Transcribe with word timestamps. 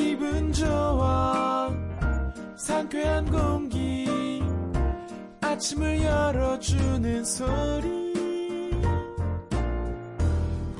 기분 0.00 0.50
좋아. 0.50 1.70
상쾌한 2.56 3.30
공기. 3.30 4.42
아침을 5.42 6.02
열어주는 6.02 7.22
소리. 7.22 8.72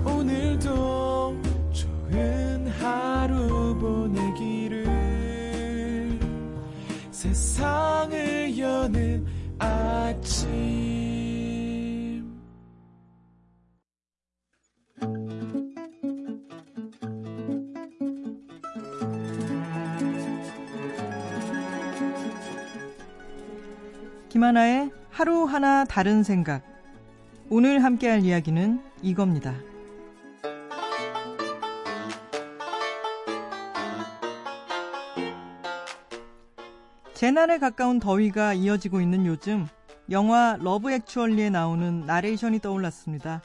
오늘도 0.03 1.37
좋은 1.71 2.67
하루 2.81 3.77
보내기를. 3.79 4.89
세상을 7.11 8.59
여는 8.59 9.27
아침 9.59 11.00
김하나의 24.41 24.91
하루하나 25.11 25.85
다른 25.85 26.23
생각. 26.23 26.63
오늘 27.51 27.85
함께할 27.85 28.25
이야기는 28.25 28.83
이겁니다. 29.03 29.55
재난에 37.13 37.59
가까운 37.59 38.01
더위가 38.01 38.55
이어지고 38.55 39.03
있는 39.03 39.27
요즘 39.27 39.67
영화 40.11 40.57
Love 40.59 40.91
Actually에 40.91 41.51
나오는 41.51 42.07
나레이션이 42.07 42.61
떠올랐습니다. 42.61 43.43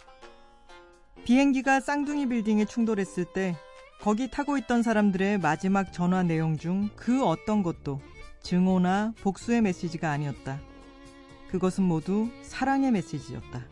비행기가 1.25 1.81
쌍둥이 1.81 2.29
빌딩에 2.29 2.63
충돌했을 2.63 3.25
때 3.33 3.57
거기 3.99 4.31
타고 4.31 4.57
있던 4.57 4.81
사람들의 4.81 5.39
마지막 5.39 5.91
전화 5.91 6.23
내용 6.23 6.55
중 6.55 6.89
그 6.95 7.25
어떤 7.25 7.63
것도 7.63 7.99
증오나 8.43 9.11
복수의 9.21 9.61
메시지가 9.61 10.09
아니었다. 10.09 10.57
그것은 11.49 11.83
모두 11.83 12.29
사랑의 12.41 12.91
메시지였다. 12.91 13.63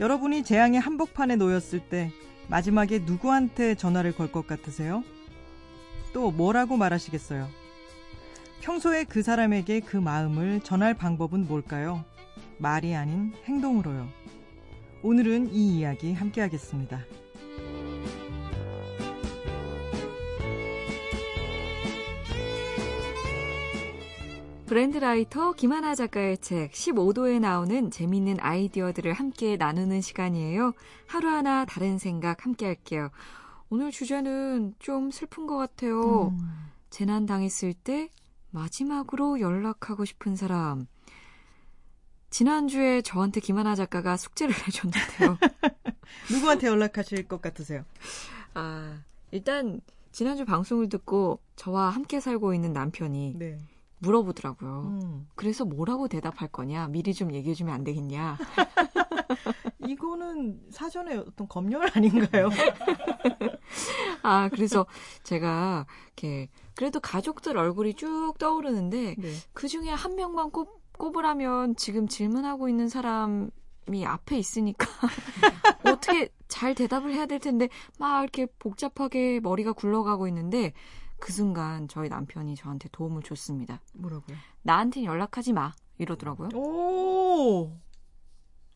여러분이 0.00 0.44
재앙의 0.44 0.80
한복판에 0.80 1.36
놓였을 1.36 1.80
때 1.88 2.12
마지막에 2.48 2.98
누구한테 3.00 3.74
전화를 3.74 4.12
걸 4.12 4.30
것 4.30 4.46
같으세요? 4.46 5.02
또 6.12 6.30
뭐라고 6.30 6.76
말하시겠어요? 6.76 7.48
평소에 8.60 9.04
그 9.04 9.22
사람에게 9.22 9.80
그 9.80 9.96
마음을 9.96 10.60
전할 10.60 10.94
방법은 10.94 11.46
뭘까요? 11.46 12.04
말이 12.58 12.94
아닌 12.94 13.32
행동으로요. 13.44 14.08
오늘은 15.02 15.52
이 15.52 15.78
이야기 15.78 16.12
함께 16.12 16.40
하겠습니다. 16.40 17.00
브랜드라이터 24.66 25.52
김하나 25.52 25.94
작가의 25.94 26.38
책 26.38 26.72
15도에 26.72 27.38
나오는 27.38 27.90
재미있는 27.90 28.38
아이디어들을 28.40 29.12
함께 29.12 29.56
나누는 29.56 30.00
시간이에요. 30.00 30.72
하루하나 31.06 31.64
다른 31.64 31.98
생각 31.98 32.44
함께 32.44 32.66
할게요. 32.66 33.10
오늘 33.70 33.92
주제는 33.92 34.74
좀 34.80 35.12
슬픈 35.12 35.46
것 35.46 35.56
같아요. 35.56 36.28
음. 36.28 36.38
재난 36.90 37.26
당했을 37.26 37.74
때 37.74 38.10
마지막으로 38.50 39.38
연락하고 39.38 40.04
싶은 40.04 40.34
사람. 40.34 40.88
지난주에 42.30 43.02
저한테 43.02 43.40
김하나 43.40 43.76
작가가 43.76 44.16
숙제를 44.16 44.52
내줬는데요. 44.66 45.38
누구한테 46.32 46.66
연락하실 46.66 47.28
것 47.28 47.40
같으세요? 47.40 47.84
아, 48.54 48.98
일단 49.30 49.80
지난주 50.10 50.44
방송을 50.44 50.88
듣고 50.88 51.38
저와 51.54 51.90
함께 51.90 52.18
살고 52.18 52.52
있는 52.52 52.72
남편이 52.72 53.34
네. 53.38 53.58
물어보더라고요. 53.98 54.98
음. 55.02 55.28
그래서 55.34 55.64
뭐라고 55.64 56.08
대답할 56.08 56.48
거냐? 56.48 56.88
미리 56.88 57.14
좀 57.14 57.32
얘기해 57.32 57.54
주면 57.54 57.74
안 57.74 57.84
되겠냐? 57.84 58.36
이거는 59.86 60.60
사전에 60.70 61.16
어떤 61.16 61.48
검열 61.48 61.90
아닌가요? 61.94 62.48
아, 64.22 64.48
그래서 64.48 64.86
제가 65.22 65.86
이렇게 66.06 66.48
그래도 66.74 67.00
가족들 67.00 67.56
얼굴이 67.56 67.94
쭉 67.94 68.34
떠오르는데 68.38 69.16
네. 69.18 69.32
그 69.52 69.68
중에 69.68 69.90
한 69.90 70.16
명만 70.16 70.50
꼽, 70.50 70.82
꼽으라면 70.98 71.76
지금 71.76 72.08
질문하고 72.08 72.68
있는 72.68 72.88
사람 72.88 73.50
이 73.92 74.04
앞에 74.04 74.36
있으니까 74.36 74.86
어떻게 75.86 76.28
잘 76.48 76.74
대답을 76.74 77.12
해야 77.14 77.26
될 77.26 77.38
텐데 77.38 77.68
막 77.98 78.22
이렇게 78.22 78.46
복잡하게 78.58 79.38
머리가 79.40 79.72
굴러가고 79.72 80.26
있는데 80.28 80.72
그 81.18 81.32
순간 81.32 81.88
저희 81.88 82.08
남편이 82.08 82.56
저한테 82.56 82.88
도움을 82.92 83.22
줬습니다. 83.22 83.80
뭐라고요? 83.94 84.36
나한테 84.62 85.04
연락하지 85.04 85.52
마. 85.52 85.72
이러더라고요. 85.98 86.50
오! 86.54 87.72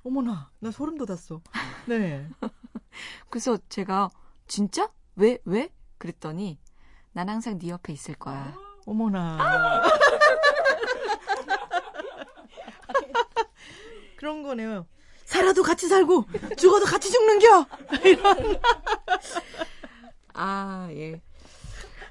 어머나, 0.02 0.50
나 0.58 0.70
소름 0.70 0.96
돋았어. 0.96 1.42
네. 1.86 2.26
그래서 3.28 3.58
제가 3.68 4.08
진짜? 4.46 4.90
왜? 5.16 5.38
왜? 5.44 5.68
그랬더니 5.98 6.58
난 7.12 7.28
항상 7.28 7.58
네 7.58 7.68
옆에 7.68 7.92
있을 7.92 8.14
거야. 8.14 8.54
어머나. 8.86 9.82
그런 14.16 14.42
거네요. 14.42 14.86
살아도 15.24 15.62
같이 15.62 15.86
살고 15.88 16.24
죽어도 16.56 16.86
같이 16.86 17.10
죽는겨. 17.10 17.66
이런. 18.04 18.60
아 20.34 20.88
예. 20.92 21.20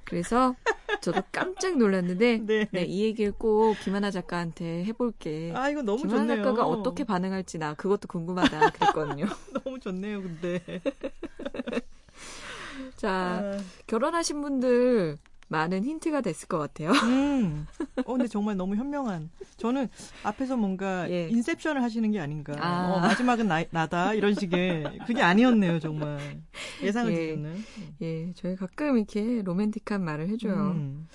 그래서 0.09 0.55
저도 1.01 1.21
깜짝 1.31 1.77
놀랐는데 1.77 2.41
네. 2.45 2.67
네, 2.71 2.83
이 2.83 3.03
얘기를 3.03 3.31
꼭 3.31 3.79
김하나 3.79 4.11
작가한테 4.11 4.83
해볼게. 4.85 5.53
아 5.55 5.69
이거 5.69 5.81
너무 5.81 6.01
김하나 6.01 6.21
좋네요. 6.21 6.43
작가가 6.43 6.65
어떻게 6.65 7.03
반응할지 7.03 7.57
나 7.57 7.73
그것도 7.75 8.07
궁금하다 8.07 8.71
그랬거든요. 8.71 9.25
너무 9.63 9.79
좋네요, 9.79 10.23
근데. 10.23 10.63
자 12.97 13.11
아... 13.11 13.63
결혼하신 13.87 14.41
분들 14.41 15.17
많은 15.47 15.83
힌트가 15.83 16.21
됐을 16.21 16.47
것 16.47 16.57
같아요. 16.57 16.91
음. 16.91 17.67
어, 18.09 18.13
근데 18.13 18.27
정말 18.27 18.57
너무 18.57 18.75
현명한. 18.75 19.29
저는 19.57 19.87
앞에서 20.23 20.57
뭔가 20.57 21.07
예. 21.11 21.29
인셉션을 21.29 21.83
하시는 21.83 22.09
게 22.09 22.19
아닌가. 22.19 22.55
아. 22.57 22.93
어, 22.93 22.99
마지막은 22.99 23.47
나, 23.47 23.63
나다 23.69 24.15
이런 24.15 24.33
식의 24.33 25.01
그게 25.05 25.21
아니었네요, 25.21 25.79
정말. 25.79 26.17
예상을 26.81 27.13
예. 27.13 27.35
뒤는 27.35 27.63
예, 28.01 28.33
저희 28.33 28.55
가끔 28.55 28.97
이렇게 28.97 29.43
로맨틱한 29.43 30.03
말을 30.03 30.27
해줘요. 30.29 30.71
음. 30.71 31.07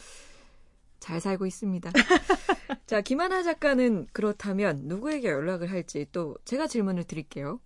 잘 1.00 1.20
살고 1.20 1.46
있습니다. 1.46 1.90
자, 2.86 3.00
김하나 3.00 3.42
작가는 3.42 4.06
그렇다면 4.12 4.82
누구에게 4.84 5.28
연락을 5.28 5.72
할지 5.72 6.06
또 6.12 6.36
제가 6.44 6.68
질문을 6.68 7.04
드릴게요. 7.04 7.58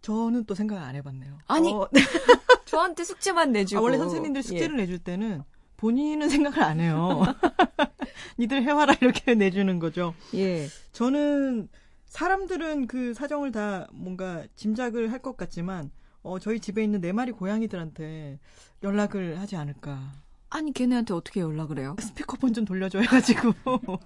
저는 0.00 0.46
또 0.46 0.54
생각 0.54 0.82
안 0.82 0.94
해봤네요. 0.96 1.38
아니, 1.48 1.70
어, 1.70 1.86
저한테 2.64 3.04
숙제만 3.04 3.52
내주고. 3.52 3.78
아, 3.78 3.82
원래 3.82 3.98
선생님들 3.98 4.42
숙제를 4.42 4.78
예. 4.78 4.82
내줄 4.82 5.00
때는 5.00 5.44
본인은 5.76 6.28
생각을 6.30 6.62
안 6.62 6.80
해요. 6.80 7.22
니들 8.38 8.62
해와라 8.62 8.94
이렇게 9.00 9.34
내주는 9.36 9.78
거죠. 9.78 10.14
예. 10.34 10.66
저는 10.92 11.68
사람들은 12.06 12.86
그 12.86 13.14
사정을 13.14 13.52
다 13.52 13.88
뭔가 13.92 14.44
짐작을 14.56 15.10
할 15.12 15.20
것 15.20 15.36
같지만 15.36 15.90
어, 16.22 16.38
저희 16.38 16.60
집에 16.60 16.82
있는 16.84 17.00
네 17.00 17.12
마리 17.12 17.32
고양이들한테 17.32 18.38
연락을 18.82 19.38
하지 19.40 19.56
않을까. 19.56 20.12
아니 20.50 20.72
걔네한테 20.72 21.14
어떻게 21.14 21.40
연락을 21.40 21.78
해요? 21.78 21.96
스피커폰 21.98 22.52
좀 22.52 22.64
돌려줘 22.64 23.00
해가지고. 23.00 23.52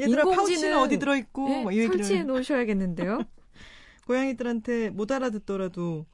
얘들아 0.00 0.24
파우치는 0.24 0.76
어디 0.78 0.98
들어있고 0.98 1.48
네, 1.48 1.64
막 1.64 1.72
설치해 1.72 2.24
놓으셔야겠는데요. 2.24 3.20
고양이들한테 4.06 4.90
못 4.90 5.10
알아듣더라도 5.10 6.04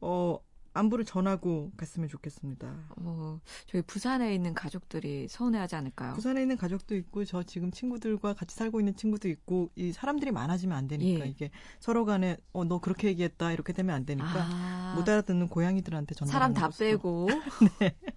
어 0.00 0.38
안부를 0.74 1.04
전하고 1.04 1.72
갔으면 1.76 2.08
좋겠습니다. 2.08 2.74
어, 2.96 3.40
저희 3.66 3.80
부산에 3.82 4.34
있는 4.34 4.54
가족들이 4.54 5.28
서운해하지 5.28 5.76
않을까요? 5.76 6.12
부산에 6.14 6.42
있는 6.42 6.56
가족도 6.56 6.96
있고 6.96 7.24
저 7.24 7.42
지금 7.44 7.70
친구들과 7.70 8.34
같이 8.34 8.54
살고 8.56 8.80
있는 8.80 8.94
친구도 8.96 9.28
있고 9.28 9.70
이 9.76 9.92
사람들이 9.92 10.32
많아지면 10.32 10.76
안 10.76 10.88
되니까 10.88 11.24
예. 11.24 11.30
이게 11.30 11.50
서로 11.80 12.04
간에 12.04 12.36
어 12.52 12.64
너 12.64 12.80
그렇게 12.80 13.08
얘기했다 13.08 13.52
이렇게 13.52 13.72
되면 13.72 13.94
안 13.94 14.04
되니까 14.04 14.30
아. 14.34 14.94
못 14.96 15.08
알아듣는 15.08 15.48
고양이들한테 15.48 16.14
전화 16.14 16.32
사람 16.32 16.54
다 16.54 16.68
빼고 16.70 17.28
네. 17.78 17.94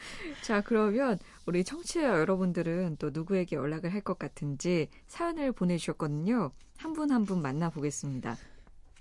자, 0.42 0.60
그러면 0.62 1.18
우리 1.46 1.64
청취자 1.64 2.02
여러분들은 2.20 2.96
또 2.98 3.10
누구에게 3.10 3.56
연락을 3.56 3.92
할 3.92 4.00
것 4.00 4.18
같은지 4.18 4.88
사연을 5.08 5.52
보내주셨거든요. 5.52 6.52
한 6.78 6.92
분 6.94 7.10
한분 7.10 7.42
만나보겠습니다. 7.42 8.36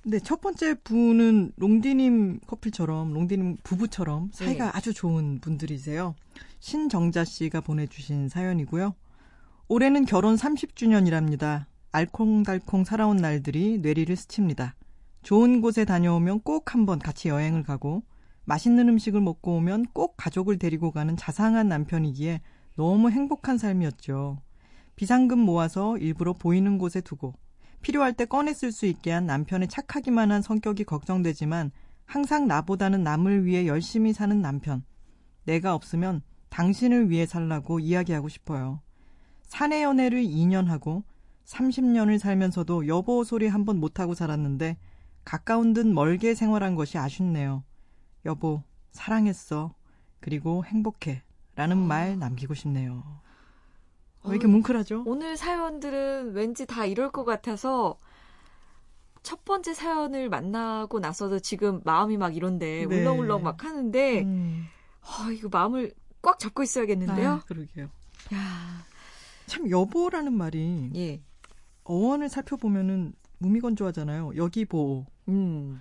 네, 0.06 0.18
첫 0.19 0.40
번째 0.40 0.75
분은 0.75 1.51
롱디님 1.57 2.40
커플처럼, 2.48 3.13
롱디님 3.13 3.57
부부처럼 3.63 4.30
사이가 4.31 4.66
네. 4.66 4.72
아주 4.74 4.94
좋은 4.94 5.40
분들이세요. 5.42 6.16
신정자 6.60 7.25
씨가 7.25 7.60
보내주신 7.62 8.30
사연이고요. 8.30 8.96
올해는 9.68 10.06
결혼 10.06 10.36
30주년이랍니다. 10.36 11.66
알콩달콩 11.92 12.86
살아온 12.86 13.18
날들이 13.18 13.80
뇌리를 13.80 14.16
스칩니다. 14.16 14.75
좋은 15.22 15.60
곳에 15.60 15.84
다녀오면 15.84 16.42
꼭 16.42 16.74
한번 16.74 16.98
같이 16.98 17.28
여행을 17.28 17.63
가고, 17.63 18.04
맛있는 18.46 18.88
음식을 18.88 19.19
먹고 19.19 19.57
오면 19.57 19.88
꼭 19.94 20.16
가족을 20.16 20.57
데리고 20.57 20.92
가는 20.92 21.18
자상한 21.18 21.68
남편이기에 21.68 22.40
너무 22.78 23.12
행복한 23.12 23.57
삶이었죠. 23.57 24.42
비상금 24.96 25.40
모아서 25.40 25.98
일부러 25.98 26.34
보이는 26.34 26.78
곳에 26.78 27.01
두고 27.01 27.34
필요할 27.81 28.14
때쓸수 28.14 28.86
있게 28.88 29.12
한 29.12 29.26
남편의 29.26 29.68
착하기만 29.68 30.31
한 30.31 30.42
성격이 30.42 30.84
걱정되지만 30.84 31.72
항상 32.06 32.48
나보다는 32.48 33.04
남을 33.04 33.46
위해 33.46 33.68
열심히 33.68 34.14
사는 34.14 34.42
남편. 34.42 34.84
내가 35.46 35.76
없으면 35.76 36.22
당신을 36.50 37.10
위해 37.10 37.26
살라고 37.26 37.80
이야기하고 37.80 38.30
싶어요. 38.30 38.81
사내 39.44 39.84
연애를 39.84 40.24
2년 40.24 40.66
하고 40.66 41.04
30년을 41.46 42.20
살면서도 42.20 42.88
여보 42.88 43.24
소리 43.24 43.48
한 43.48 43.66
번 43.66 43.80
못하고 43.80 44.14
살았는데 44.14 44.78
가까운 45.25 45.74
듯 45.74 45.88
멀게 45.88 46.34
생활한 46.36 46.75
것이 46.75 46.98
아쉽네요. 46.98 47.64
여보, 48.25 48.64
사랑했어. 48.92 49.74
그리고 50.20 50.66
행복해. 50.66 51.24
라는 51.56 51.78
말 51.78 52.18
남기고 52.18 52.54
싶네요. 52.54 53.04
왜 54.24 54.31
이렇게 54.31 54.48
뭉클하죠? 54.48 55.04
오늘 55.06 55.38
사연들은 55.38 56.33
왠지 56.33 56.66
다 56.66 56.86
이럴 56.86 57.12
것 57.12 57.24
같아서 57.24 57.98
첫 59.24 59.45
번째 59.45 59.74
사연을 59.74 60.30
만나고 60.30 61.00
나서도 61.00 61.39
지금 61.39 61.81
마음이 61.83 62.18
막 62.18 62.36
이런데 62.36 62.86
네. 62.88 63.01
울렁울렁 63.01 63.44
막 63.44 63.63
하는데 63.63 64.21
음. 64.24 64.66
아, 65.01 65.30
이거 65.31 65.50
마음을 65.50 65.94
꽉 66.21 66.39
잡고 66.39 66.63
있어야겠는데요. 66.63 67.30
아, 67.30 67.39
그러게요. 67.45 67.86
야, 68.33 68.86
참 69.45 69.69
여보라는 69.69 70.33
말이 70.33 70.92
예. 70.95 71.22
어원을 71.83 72.30
살펴보면은 72.30 73.13
무미건조하잖아요. 73.39 74.33
여기 74.36 74.65
보호. 74.65 75.06
음. 75.27 75.80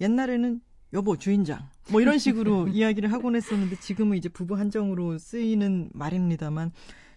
옛날에는 0.00 0.60
여보 0.92 1.16
주인장 1.16 1.68
뭐 1.90 2.00
이런 2.00 2.18
식으로 2.18 2.68
이야기를 2.68 3.12
하곤 3.12 3.34
했었는데 3.36 3.76
지금은 3.80 4.16
이제 4.18 4.28
부부 4.28 4.56
한정으로 4.58 5.18
쓰이는 5.18 5.90
말입니다만 5.94 6.72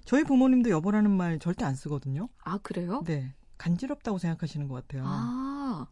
저희 0.06 0.24
부모님도 0.24 0.70
여보라는 0.70 1.12
말 1.12 1.40
절대 1.40 1.66
안 1.66 1.76
쓰거든요. 1.76 2.30
아, 2.44 2.58
그래요? 2.60 3.02
네. 3.06 3.34
간지럽다고 3.58 4.18
생각하시는 4.18 4.68
것 4.68 4.76
같아요. 4.76 5.04
아. 5.06 5.88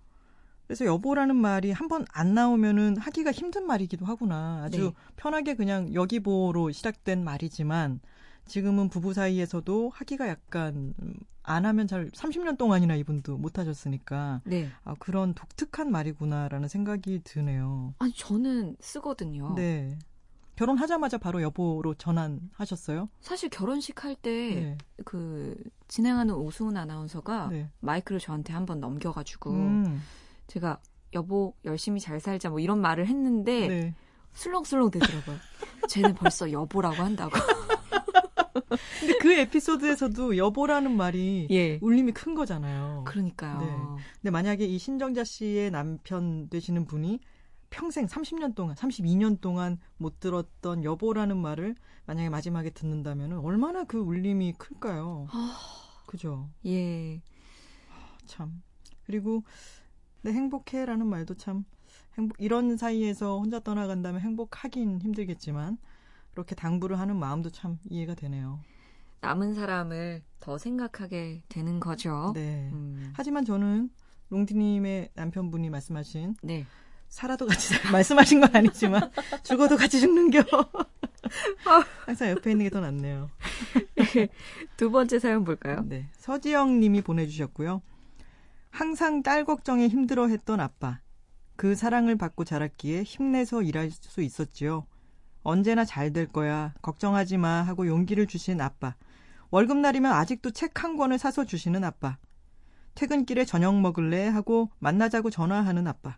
그래서 0.68 0.86
여보라는 0.86 1.36
말이 1.36 1.72
한 1.72 1.88
번 1.88 2.06
안 2.14 2.34
나오면은 2.34 2.98
하기가 2.98 3.32
힘든 3.32 3.66
말이기도 3.68 4.06
하구나. 4.06 4.64
아주 4.64 4.78
네. 4.86 4.92
편하게 5.16 5.56
그냥 5.56 5.94
여기보로 5.94 6.72
시작된 6.72 7.24
말이지만 7.24 8.00
지금은 8.46 8.90
부부 8.90 9.14
사이에서도 9.14 9.90
하기가 9.94 10.28
약간 10.28 10.94
음, 11.02 11.16
안 11.44 11.66
하면 11.66 11.88
잘 11.88 12.10
30년 12.12 12.58
동안이나 12.58 12.96
이분도 12.96 13.38
못 13.38 13.58
하셨으니까 13.58 14.42
네. 14.46 14.70
아, 14.84 14.96
그런 15.00 15.34
독특한 15.34 15.92
말이구나라는 15.92 16.68
생각이 16.68 17.22
드네요. 17.24 17.94
아니, 18.00 18.14
저는 18.14 18.76
쓰거든요. 18.80 19.54
네. 19.56 19.98
결혼하자마자 20.56 21.18
바로 21.18 21.42
여보로 21.42 21.96
전환하셨어요? 21.96 23.10
사실 23.22 23.50
결혼식 23.50 24.04
할때 24.04 24.30
네. 24.56 24.78
그 25.04 25.56
진행하는 25.88 26.36
오수은 26.36 26.78
아나운서가 26.78 27.50
네. 27.50 27.70
마이크를 27.80 28.20
저한테 28.20 28.54
한번 28.54 28.80
넘겨가지고 28.80 29.52
음, 29.52 30.02
제가 30.48 30.80
여보 31.14 31.56
열심히 31.66 32.00
잘 32.00 32.20
살자 32.20 32.50
뭐 32.50 32.60
이런 32.60 32.82
말을 32.82 33.08
했는데 33.08 33.68
네. 33.68 33.96
술렁술렁 34.34 34.92
되더라고요. 34.92 35.38
쟤는 35.90 36.16
벌써 36.16 36.52
여보라고 36.52 36.96
한다고. 36.96 37.32
근데 39.00 39.18
그 39.20 39.32
에피소드에서도 39.34 40.38
여보라는 40.38 40.96
말이 40.96 41.48
예. 41.52 41.78
울림이 41.82 42.12
큰 42.14 42.34
거잖아요. 42.34 43.04
그러니까요. 43.06 43.60
네. 43.60 44.04
근데 44.22 44.32
만약에 44.32 44.66
이 44.66 44.78
신정자 44.78 45.24
씨의 45.24 45.72
남편 45.72 46.50
되시는 46.50 46.86
분이 46.86 47.20
평생 47.74 48.06
30년 48.06 48.54
동안, 48.54 48.76
32년 48.76 49.42
동안 49.42 49.80
못 49.98 50.20
들었던 50.20 50.84
여보라는 50.84 51.38
말을 51.38 51.74
만약에 52.06 52.30
마지막에 52.30 52.70
듣는다면 52.70 53.40
얼마나 53.40 53.84
그 53.84 53.98
울림이 53.98 54.54
클까요? 54.60 55.28
아, 55.32 55.58
그죠? 56.06 56.52
예. 56.68 57.20
참. 58.28 58.62
그리고 59.06 59.44
내 60.22 60.32
행복해라는 60.32 61.08
말도 61.08 61.34
참 61.34 61.66
행복 62.16 62.40
이런 62.40 62.78
사이에서 62.78 63.40
혼자 63.40 63.60
떠나간다면 63.60 64.22
행복하긴 64.22 65.02
힘들겠지만 65.02 65.80
그렇게 66.30 66.54
당부를 66.54 67.00
하는 67.00 67.18
마음도 67.18 67.50
참 67.50 67.80
이해가 67.90 68.14
되네요. 68.14 68.60
남은 69.22 69.56
사람을 69.56 70.22
더 70.40 70.60
생각하게 70.60 71.42
되는 71.50 71.80
거죠. 71.80 72.34
네. 72.36 72.70
음, 72.72 73.12
하지만 73.16 73.46
저는 73.46 73.90
롱디님의 74.30 75.10
남편분이 75.16 75.72
말씀하신 75.72 76.36
네. 76.44 76.68
살아도 77.14 77.46
같이 77.46 77.68
살- 77.76 77.92
말씀하신 77.94 78.42
건 78.42 78.56
아니지만 78.56 79.12
죽어도 79.44 79.78
같이 79.78 80.00
죽는겨. 80.00 80.42
항상 82.08 82.30
옆에 82.32 82.52
있는 82.52 82.66
게 82.66 82.70
더 82.72 82.80
낫네요. 82.82 83.30
두 84.78 84.90
번째 84.92 85.20
사연 85.20 85.44
볼까요? 85.44 85.84
네. 85.86 86.10
서지영 86.18 86.80
님이 86.80 87.02
보내주셨고요. 87.02 87.84
항상 88.72 89.22
딸 89.22 89.46
걱정에 89.46 89.88
힘들어 89.88 90.28
했던 90.28 90.60
아빠. 90.60 91.00
그 91.56 91.76
사랑을 91.76 92.16
받고 92.18 92.46
자랐기에 92.46 93.04
힘내서 93.04 93.62
일할 93.62 93.92
수 93.92 94.22
있었지요. 94.24 94.88
언제나 95.44 95.86
잘 95.86 96.12
될 96.14 96.26
거야. 96.28 96.74
걱정하지 96.82 97.38
마. 97.38 97.62
하고 97.62 97.86
용기를 97.86 98.26
주신 98.26 98.60
아빠. 98.60 98.96
월급날이면 99.52 100.12
아직도 100.12 100.50
책 100.50 100.84
한 100.84 100.98
권을 100.98 101.20
사서 101.20 101.46
주시는 101.46 101.84
아빠. 101.84 102.18
퇴근길에 102.96 103.46
저녁 103.46 103.80
먹을래? 103.80 104.28
하고 104.28 104.72
만나자고 104.80 105.30
전화하는 105.30 105.86
아빠. 105.88 106.18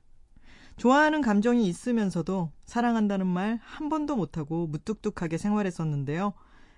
좋아하는 0.78 1.22
감정이 1.22 1.68
있으면서도 1.68 2.52
사랑한다는 2.66 3.28
말 3.28 3.60
한 3.64 3.90
번도 3.90 4.16
못하고 4.16 4.68
무뚝뚝하게 4.68 5.38
생활했었는데요. 5.38 6.34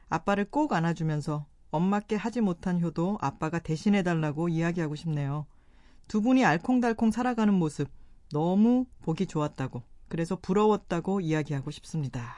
아빠를 0.10 0.46
꼭 0.50 0.74
안아주면서 0.74 1.46
엄마께 1.72 2.16
하지 2.16 2.42
못한 2.42 2.80
효도 2.82 3.18
아빠가 3.22 3.60
대신해달라고 3.60 4.50
이야기하고 4.50 4.96
싶네요. 4.96 5.46
두 6.08 6.22
분이 6.22 6.46
알콩달콩 6.46 7.12
살아가는 7.12 7.54
모습 7.54 7.90
너무 8.32 8.86
보기 9.02 9.26
좋았다고 9.26 9.84
그래서 10.08 10.38
부러웠다고 10.42 11.20
이야기하고 11.22 11.72
싶습니다. 11.72 12.34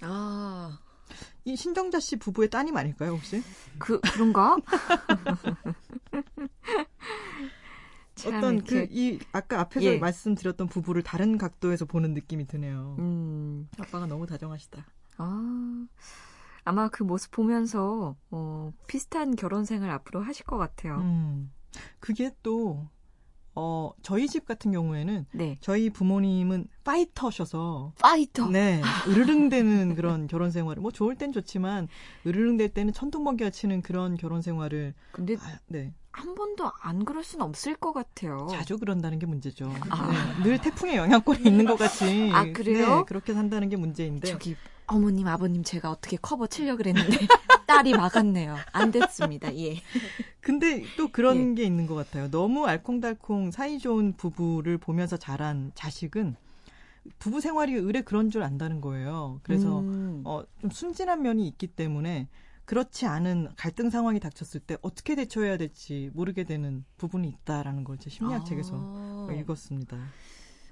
아, 0.00 0.78
이 1.44 1.54
신정자 1.54 2.00
씨 2.00 2.16
부부의 2.16 2.50
따님 2.50 2.76
아닐까요 2.76 3.12
혹시? 3.12 3.42
그, 3.78 4.00
그런가? 4.00 4.56
참 8.30 8.34
어떤 8.36 8.64
그 8.64 8.86
이 8.90 9.18
아까 9.32 9.60
앞에서 9.60 9.84
예. 9.86 9.98
말씀드렸던 9.98 10.68
부부를 10.68 11.02
다른 11.02 11.38
각도에서 11.38 11.84
보는 11.84 12.14
느낌이 12.14 12.46
드네요. 12.46 12.96
음, 12.98 13.68
아빠가 13.78 14.06
너무 14.06 14.26
다정하시다. 14.26 14.84
아, 15.18 15.86
아마 16.64 16.88
그 16.88 17.02
모습 17.02 17.30
보면서, 17.30 18.16
어, 18.30 18.72
비슷한 18.86 19.36
결혼 19.36 19.64
생활 19.64 19.90
앞으로 19.90 20.20
하실 20.22 20.44
것 20.46 20.56
같아요. 20.58 20.96
음. 20.98 21.52
그게 22.00 22.30
또 22.42 22.88
어, 23.54 23.92
저희 24.02 24.26
집 24.28 24.46
같은 24.46 24.72
경우에는 24.72 25.26
네. 25.32 25.58
저희 25.60 25.90
부모님은 25.90 26.66
파이터셔서 26.82 27.92
파이터! 28.00 28.48
네, 28.48 28.82
으르릉대는 29.08 29.94
그런 29.94 30.26
결혼 30.26 30.50
생활을 30.50 30.82
뭐 30.82 30.90
좋을 30.90 31.16
땐 31.16 31.32
좋지만 31.32 31.88
으르릉댈 32.26 32.70
때는 32.70 32.92
천둥번개가 32.92 33.50
치는 33.50 33.82
그런 33.82 34.16
결혼 34.16 34.42
생활을 34.42 34.94
근데 35.12 35.36
아, 35.36 35.58
네 35.68 35.92
한 36.14 36.36
번도 36.36 36.70
안 36.80 37.04
그럴 37.04 37.24
순 37.24 37.42
없을 37.42 37.74
것 37.74 37.92
같아요. 37.92 38.46
자주 38.48 38.78
그런다는 38.78 39.18
게 39.18 39.26
문제죠. 39.26 39.68
아. 39.90 40.10
네, 40.10 40.42
늘 40.44 40.58
태풍의 40.60 40.96
영향권에 40.96 41.40
있는 41.44 41.64
것 41.64 41.76
같이 41.76 42.30
아, 42.32 42.44
그래요? 42.52 42.98
네, 42.98 43.04
그렇게 43.04 43.34
산다는 43.34 43.68
게 43.68 43.76
문제인데 43.76 44.28
저기, 44.28 44.54
어머님, 44.86 45.26
아버님, 45.28 45.62
제가 45.64 45.90
어떻게 45.90 46.16
커버 46.16 46.46
치려고 46.46 46.78
그랬는데, 46.78 47.16
딸이 47.66 47.92
막았네요. 47.92 48.56
안 48.72 48.90
됐습니다, 48.90 49.54
예. 49.56 49.80
근데 50.40 50.84
또 50.96 51.08
그런 51.08 51.50
예. 51.50 51.54
게 51.54 51.64
있는 51.64 51.86
것 51.86 51.94
같아요. 51.94 52.30
너무 52.30 52.66
알콩달콩 52.66 53.50
사이 53.50 53.78
좋은 53.78 54.12
부부를 54.16 54.78
보면서 54.78 55.16
자란 55.16 55.72
자식은 55.74 56.36
부부 57.18 57.40
생활이 57.40 57.72
의뢰 57.74 58.02
그런 58.02 58.30
줄 58.30 58.42
안다는 58.42 58.80
거예요. 58.80 59.40
그래서 59.42 59.80
음, 59.80 60.22
어, 60.24 60.42
좀 60.60 60.70
순진한 60.70 61.22
면이 61.22 61.46
있기 61.48 61.66
때문에 61.68 62.28
그렇지 62.64 63.06
않은 63.06 63.48
갈등 63.56 63.90
상황이 63.90 64.18
닥쳤을 64.20 64.60
때 64.60 64.76
어떻게 64.80 65.14
대처해야 65.14 65.58
될지 65.58 66.10
모르게 66.14 66.44
되는 66.44 66.84
부분이 66.96 67.28
있다라는 67.28 67.84
걸 67.84 67.98
제 67.98 68.08
심리학 68.10 68.46
책에서 68.46 68.70
아. 68.74 69.28
읽었습니다. 69.38 69.98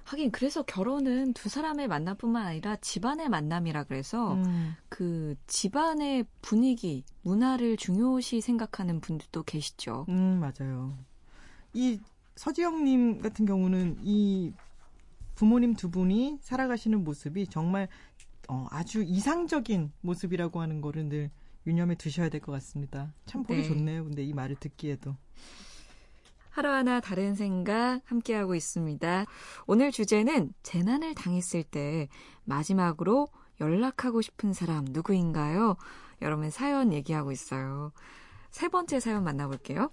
하긴, 0.05 0.31
그래서 0.33 0.63
결혼은 0.63 1.33
두 1.33 1.49
사람의 1.49 1.89
만남뿐만 1.89 2.45
아니라 2.47 2.77
집안의 2.77 3.29
만남이라 3.29 3.85
그래서, 3.85 4.35
음, 4.35 4.75
그 4.89 5.35
집안의 5.47 6.27
분위기, 6.43 7.05
문화를 7.23 7.77
중요시 7.77 8.41
생각하는 8.41 9.01
분들도 9.01 9.43
계시죠. 9.45 10.07
음, 10.09 10.41
맞아요. 10.41 10.97
이 11.73 12.01
서지영님 12.37 13.21
같은 13.21 13.47
경우는 13.47 13.99
이 14.03 14.53
부모님 15.35 15.75
두 15.75 15.91
분이 15.91 16.39
살아가시는 16.43 17.05
모습이 17.05 17.47
정말 17.47 17.89
어, 18.49 18.67
아주 18.71 19.03
이상적인 19.03 19.93
모습이라고 20.01 20.61
하는 20.61 20.81
거를 20.81 21.09
늘 21.09 21.31
유념해 21.67 21.95
두셔야 21.95 22.29
될 22.29 22.41
것 22.41 22.53
같습니다. 22.53 23.15
참 23.25 23.43
보기 23.45 23.63
네. 23.63 23.69
좋네요. 23.69 24.05
근데 24.05 24.25
이 24.25 24.33
말을 24.35 24.57
듣기에도. 24.57 25.17
하루하나 26.53 27.01
다른 27.01 27.35
생각 27.35 28.01
함께하고 28.05 28.55
있습니다. 28.55 29.25
오늘 29.67 29.91
주제는 29.91 30.53
재난을 30.63 31.15
당했을 31.15 31.63
때 31.65 32.09
마지막으로 32.45 33.29
연락하고 33.61 34.21
싶은 34.21 34.53
사람 34.53 34.85
누구인가요? 34.85 35.77
여러분 36.21 36.51
사연 36.51 36.93
얘기하고 36.93 37.33
있어요. 37.33 37.93
세 38.51 38.69
번째 38.69 39.01
사연 39.01 39.25
만나볼게요. 39.25 39.91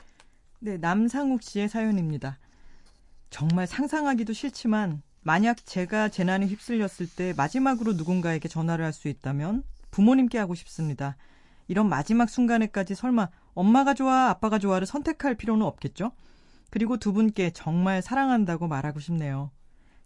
네, 0.59 0.77
남상욱 0.77 1.41
씨의 1.41 1.69
사연입니다. 1.69 2.37
정말 3.29 3.65
상상하기도 3.65 4.33
싫지만 4.33 5.01
만약 5.21 5.65
제가 5.65 6.09
재난에 6.09 6.45
휩쓸렸을 6.47 7.07
때 7.15 7.33
마지막으로 7.37 7.93
누군가에게 7.93 8.49
전화를 8.49 8.83
할 8.83 8.91
수 8.91 9.07
있다면 9.07 9.63
부모님께 9.91 10.37
하고 10.37 10.55
싶습니다. 10.55 11.15
이런 11.69 11.87
마지막 11.87 12.29
순간에까지 12.29 12.95
설마 12.95 13.29
엄마가 13.53 13.93
좋아, 13.93 14.29
아빠가 14.29 14.59
좋아를 14.59 14.87
선택할 14.87 15.35
필요는 15.35 15.65
없겠죠? 15.65 16.11
그리고 16.69 16.97
두 16.97 17.13
분께 17.13 17.51
정말 17.51 18.01
사랑한다고 18.01 18.67
말하고 18.67 18.99
싶네요. 18.99 19.51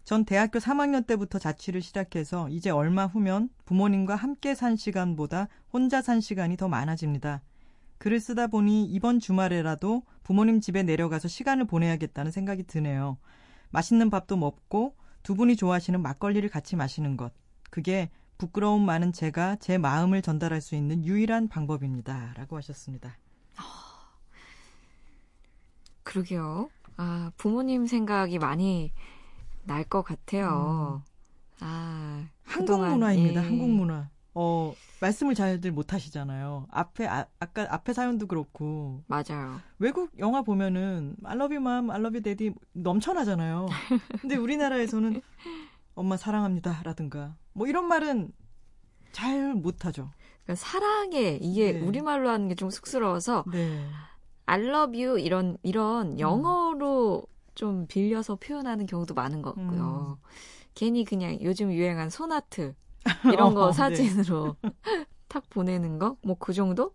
전 0.04 0.24
대학교 0.24 0.58
3학년 0.58 1.06
때부터 1.06 1.38
자취를 1.38 1.80
시작해서 1.80 2.48
이제 2.50 2.68
얼마 2.70 3.06
후면 3.06 3.48
부모님과 3.64 4.16
함께 4.16 4.54
산 4.54 4.76
시간보다 4.76 5.48
혼자 5.72 6.02
산 6.02 6.20
시간이 6.20 6.56
더 6.56 6.68
많아집니다. 6.68 7.42
글을 7.98 8.20
쓰다 8.20 8.48
보니 8.48 8.84
이번 8.84 9.18
주말에라도 9.18 10.02
부모님 10.22 10.60
집에 10.60 10.82
내려가서 10.82 11.28
시간을 11.28 11.66
보내야겠다는 11.66 12.30
생각이 12.30 12.64
드네요. 12.64 13.16
맛있는 13.70 14.10
밥도 14.10 14.36
먹고 14.36 14.94
두 15.22 15.34
분이 15.34 15.56
좋아하시는 15.56 16.00
막걸리를 16.02 16.46
같이 16.50 16.76
마시는 16.76 17.16
것. 17.16 17.32
그게 17.70 18.10
부끄러움 18.36 18.84
많은 18.84 19.12
제가 19.12 19.56
제 19.56 19.78
마음을 19.78 20.20
전달할 20.20 20.60
수 20.60 20.74
있는 20.74 21.04
유일한 21.04 21.48
방법입니다. 21.48 22.34
라고 22.36 22.56
하셨습니다. 22.58 23.16
그러게요. 26.24 26.70
아, 26.96 27.32
부모님 27.36 27.86
생각이 27.86 28.38
많이 28.38 28.92
날 29.64 29.84
것 29.84 30.02
같아요. 30.02 31.02
아, 31.60 32.24
한국 32.44 32.80
문화입니다. 32.80 33.42
예. 33.42 33.48
한국 33.48 33.68
문화. 33.70 34.08
어, 34.36 34.74
말씀을 35.00 35.34
잘들 35.34 35.72
못 35.72 35.92
하시잖아요. 35.92 36.66
앞에, 36.70 37.06
아, 37.06 37.26
아까 37.40 37.66
앞에 37.68 37.92
사연도 37.92 38.26
그렇고. 38.26 39.02
맞아요. 39.06 39.60
외국 39.78 40.10
영화 40.18 40.42
보면은, 40.42 41.16
I 41.24 41.34
love 41.36 41.56
you 41.56 41.60
mom, 41.66 41.90
I 41.90 41.98
love 42.00 42.16
you 42.16 42.22
daddy 42.22 42.52
넘쳐나잖아요. 42.72 43.66
근데 44.20 44.36
우리나라에서는, 44.36 45.20
엄마 45.94 46.16
사랑합니다. 46.16 46.80
라든가. 46.84 47.36
뭐 47.52 47.66
이런 47.66 47.86
말은 47.86 48.32
잘 49.12 49.54
못 49.54 49.84
하죠. 49.86 50.10
그러니까 50.44 50.64
사랑해 50.64 51.38
이게 51.40 51.72
네. 51.72 51.80
우리말로 51.80 52.28
하는 52.28 52.48
게 52.48 52.54
좀 52.56 52.68
쑥스러워서 52.70 53.44
네. 53.52 53.86
I 54.46 54.60
love 54.60 55.02
you 55.02 55.18
이런 55.18 55.46
음. 55.52 55.56
이런 55.62 56.18
영어로 56.20 57.24
좀 57.54 57.86
빌려서 57.86 58.36
표현하는 58.36 58.86
경우도 58.86 59.14
많은 59.14 59.42
것 59.42 59.54
같고요. 59.54 60.18
괜히 60.74 61.04
그냥 61.04 61.38
요즘 61.40 61.72
유행한 61.72 62.10
소나트 62.10 62.74
이런 63.32 63.54
거 63.54 63.64
어, 63.64 63.70
네. 63.70 63.72
사진으로 63.72 64.56
탁 65.28 65.48
보내는 65.50 65.98
거 65.98 66.16
뭐 66.22 66.36
그 66.38 66.52
정도? 66.52 66.94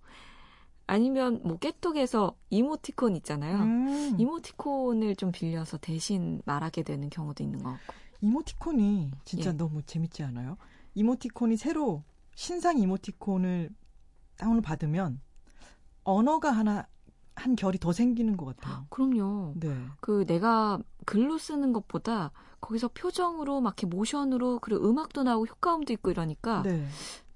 아니면 0.88 1.40
뭐 1.44 1.58
깨톡에서 1.60 2.36
이모티콘 2.50 3.16
있잖아요. 3.18 3.58
음, 3.60 4.16
이모티콘을 4.20 5.16
좀 5.18 5.32
빌려서 5.32 5.78
대신 5.78 6.42
말하게 6.46 6.82
되는 6.84 7.10
경우도 7.12 7.44
있는 7.44 7.62
것 7.62 7.72
같고. 7.74 7.96
이모티콘이 8.22 9.12
진짜 9.24 9.52
예. 9.52 9.54
너무 9.54 9.84
재밌지 9.84 10.24
않아요? 10.24 10.58
이모티콘이 10.96 11.58
새로 11.58 12.04
신상 12.36 12.80
이모티콘을 12.80 13.70
다운을 14.38 14.62
받으면 14.62 15.22
언어가 16.04 16.50
하나 16.52 16.88
한 17.40 17.56
결이 17.56 17.78
더 17.80 17.92
생기는 17.92 18.38
것 18.38 18.46
같아요. 18.46 18.86
그럼요. 18.90 19.54
네. 19.56 19.76
그 20.00 20.26
내가 20.26 20.80
글로 21.06 21.38
쓰는 21.38 21.74
것보다 21.74 22.32
거기서 22.62 22.90
표정으로 22.90 23.62
막 23.62 23.70
이렇게 23.70 23.88
모션으로 23.88 24.60
그리고 24.60 24.88
음악도 24.88 25.24
나오고 25.24 25.48
효과음도 25.48 25.94
있고 25.94 26.12
이러니까 26.12 26.62
네. 26.64 26.86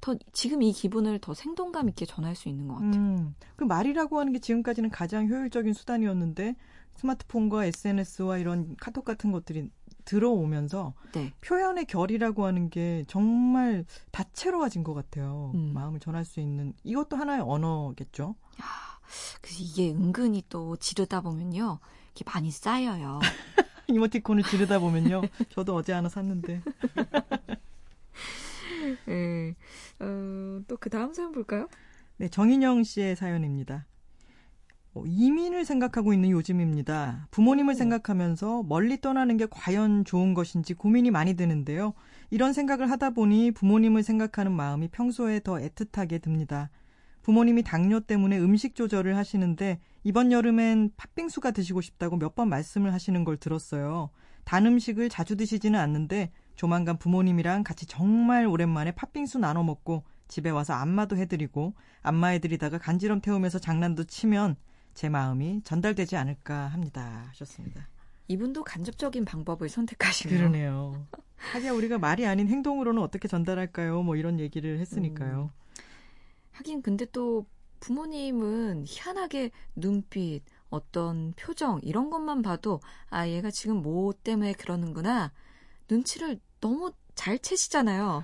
더 0.01 0.15
지금 0.33 0.61
이 0.61 0.73
기분을 0.73 1.19
더 1.19 1.33
생동감 1.33 1.87
있게 1.89 2.05
전할 2.05 2.35
수 2.35 2.49
있는 2.49 2.67
것 2.67 2.75
같아요. 2.75 2.93
음, 2.93 3.35
그 3.55 3.63
말이라고 3.63 4.19
하는 4.19 4.33
게 4.33 4.39
지금까지는 4.39 4.89
가장 4.89 5.27
효율적인 5.27 5.73
수단이었는데 5.73 6.55
스마트폰과 6.97 7.65
SNS와 7.65 8.37
이런 8.37 8.75
카톡 8.79 9.05
같은 9.05 9.31
것들이 9.31 9.69
들어오면서 10.03 10.93
네. 11.13 11.31
표현의 11.41 11.85
결이라고 11.85 12.45
하는 12.45 12.69
게 12.69 13.05
정말 13.07 13.85
다채로워진 14.11 14.83
것 14.83 14.93
같아요. 14.93 15.51
음. 15.55 15.71
마음을 15.73 16.01
전할 16.01 16.25
수 16.25 16.41
있는 16.41 16.73
이것도 16.83 17.15
하나의 17.15 17.41
언어겠죠. 17.41 18.35
그래서 19.41 19.59
이게 19.61 19.91
은근히 19.91 20.43
또 20.49 20.75
지르다 20.77 21.21
보면요. 21.21 21.79
이게 22.11 22.23
많이 22.25 22.51
쌓여요. 22.51 23.19
이모티콘을 23.87 24.43
지르다 24.43 24.79
보면요. 24.79 25.21
저도 25.49 25.75
어제 25.75 25.93
하나 25.93 26.09
샀는데. 26.09 26.61
네. 29.05 29.55
어, 29.99 30.61
또그 30.67 30.89
다음 30.89 31.13
사연 31.13 31.31
볼까요? 31.31 31.67
네, 32.17 32.27
정인영 32.27 32.83
씨의 32.83 33.15
사연입니다. 33.15 33.85
어, 34.93 35.03
이민을 35.05 35.65
생각하고 35.65 36.13
있는 36.13 36.29
요즘입니다. 36.29 37.27
부모님을 37.31 37.73
오. 37.73 37.77
생각하면서 37.77 38.63
멀리 38.63 39.01
떠나는 39.01 39.37
게 39.37 39.47
과연 39.49 40.05
좋은 40.05 40.33
것인지 40.33 40.75
고민이 40.75 41.09
많이 41.09 41.35
되는데요. 41.35 41.93
이런 42.29 42.53
생각을 42.53 42.91
하다 42.91 43.11
보니 43.11 43.51
부모님을 43.51 44.03
생각하는 44.03 44.51
마음이 44.51 44.89
평소에 44.89 45.39
더 45.39 45.55
애틋하게 45.55 46.21
듭니다. 46.21 46.69
부모님이 47.23 47.63
당뇨 47.63 48.01
때문에 48.01 48.37
음식 48.37 48.75
조절을 48.75 49.17
하시는데 49.17 49.79
이번 50.03 50.31
여름엔 50.31 50.91
팥빙수가 50.97 51.51
드시고 51.51 51.81
싶다고 51.81 52.17
몇 52.17 52.35
번 52.35 52.49
말씀을 52.49 52.93
하시는 52.93 53.23
걸 53.23 53.37
들었어요. 53.37 54.09
단 54.43 54.65
음식을 54.65 55.09
자주 55.09 55.35
드시지는 55.37 55.79
않는데 55.79 56.31
조만간 56.55 56.97
부모님이랑 56.97 57.63
같이 57.63 57.85
정말 57.85 58.45
오랜만에 58.45 58.91
팥빙수 58.91 59.39
나눠 59.39 59.63
먹고 59.63 60.03
집에 60.27 60.49
와서 60.49 60.73
안마도 60.73 61.15
해드리고 61.17 61.73
안마해드리다가 62.01 62.77
간지럼 62.77 63.21
태우면서 63.21 63.59
장난도 63.59 64.03
치면 64.05 64.55
제 64.93 65.09
마음이 65.09 65.61
전달되지 65.63 66.17
않을까 66.17 66.67
합니다. 66.67 67.25
하셨습니다. 67.29 67.87
이분도 68.27 68.63
간접적인 68.63 69.25
방법을 69.25 69.69
선택하시네요. 69.69 70.37
그러네요. 70.37 71.07
하기야 71.53 71.71
우리가 71.73 71.97
말이 71.99 72.25
아닌 72.25 72.47
행동으로는 72.47 73.01
어떻게 73.01 73.27
전달할까요? 73.27 74.01
뭐 74.03 74.15
이런 74.15 74.39
얘기를 74.39 74.79
했으니까요. 74.79 75.51
하긴 76.53 76.81
근데 76.81 77.05
또 77.11 77.45
부모님은 77.79 78.85
희한하게 78.87 79.51
눈빛, 79.75 80.43
어떤 80.69 81.33
표정 81.35 81.79
이런 81.83 82.09
것만 82.09 82.41
봐도 82.41 82.79
아 83.09 83.27
얘가 83.27 83.51
지금 83.51 83.81
뭐 83.81 84.13
때문에 84.23 84.53
그러는구나 84.53 85.31
눈치를 85.89 86.39
너무 86.61 86.93
잘 87.15 87.37
채시잖아요. 87.39 88.23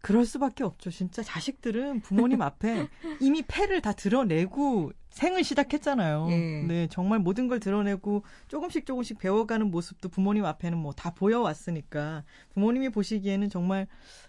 그럴 0.00 0.24
수밖에 0.24 0.62
없죠. 0.64 0.90
진짜 0.90 1.22
자식들은 1.22 2.00
부모님 2.00 2.40
앞에 2.40 2.88
이미 3.20 3.42
패를 3.42 3.80
다 3.82 3.92
드러내고 3.92 4.92
생을 5.10 5.42
시작했잖아요. 5.42 6.28
예. 6.30 6.62
네, 6.62 6.88
정말 6.90 7.18
모든 7.18 7.48
걸 7.48 7.58
드러내고 7.58 8.22
조금씩 8.48 8.86
조금씩 8.86 9.18
배워가는 9.18 9.70
모습도 9.70 10.08
부모님 10.08 10.44
앞에는 10.44 10.78
뭐 10.78 10.92
다 10.92 11.10
보여왔으니까 11.12 12.24
부모님이 12.54 12.90
보시기에는 12.90 13.48
정말 13.50 13.86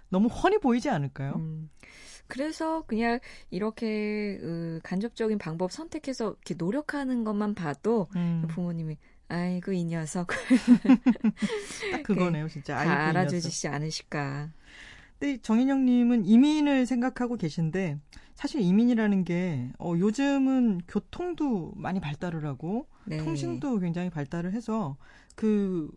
너무 0.10 0.28
훤히 0.30 0.58
보이지 0.60 0.90
않을까요? 0.90 1.34
음, 1.36 1.70
그래서 2.28 2.84
그냥 2.86 3.20
이렇게 3.50 4.38
으, 4.42 4.80
간접적인 4.84 5.38
방법 5.38 5.72
선택해서 5.72 6.32
이렇게 6.32 6.54
노력하는 6.56 7.24
것만 7.24 7.56
봐도 7.56 8.08
음, 8.16 8.46
부모님이 8.50 8.98
아이고 9.30 9.72
이 9.74 9.84
녀석 9.86 10.28
딱 11.92 12.04
그거네요, 12.04 12.48
진짜. 12.48 12.76
다 12.76 12.80
아이고, 12.80 12.92
이 12.92 12.96
녀석. 12.96 13.10
알아주시지 13.10 13.68
않으실까. 13.68 14.52
근데 15.20 15.38
정인영님은 15.42 16.26
이민을 16.26 16.86
생각하고 16.86 17.38
계신데 17.38 17.98
사실 18.36 18.62
이민이라는 18.62 19.24
게 19.24 19.72
어, 19.80 19.94
요즘은 19.98 20.82
교통도 20.88 21.74
많이 21.76 22.00
발달을 22.00 22.46
하고 22.46 22.88
네. 23.06 23.18
통신도 23.18 23.80
굉장히 23.80 24.10
발달을 24.12 24.54
해서 24.54 24.96
그 25.36 25.90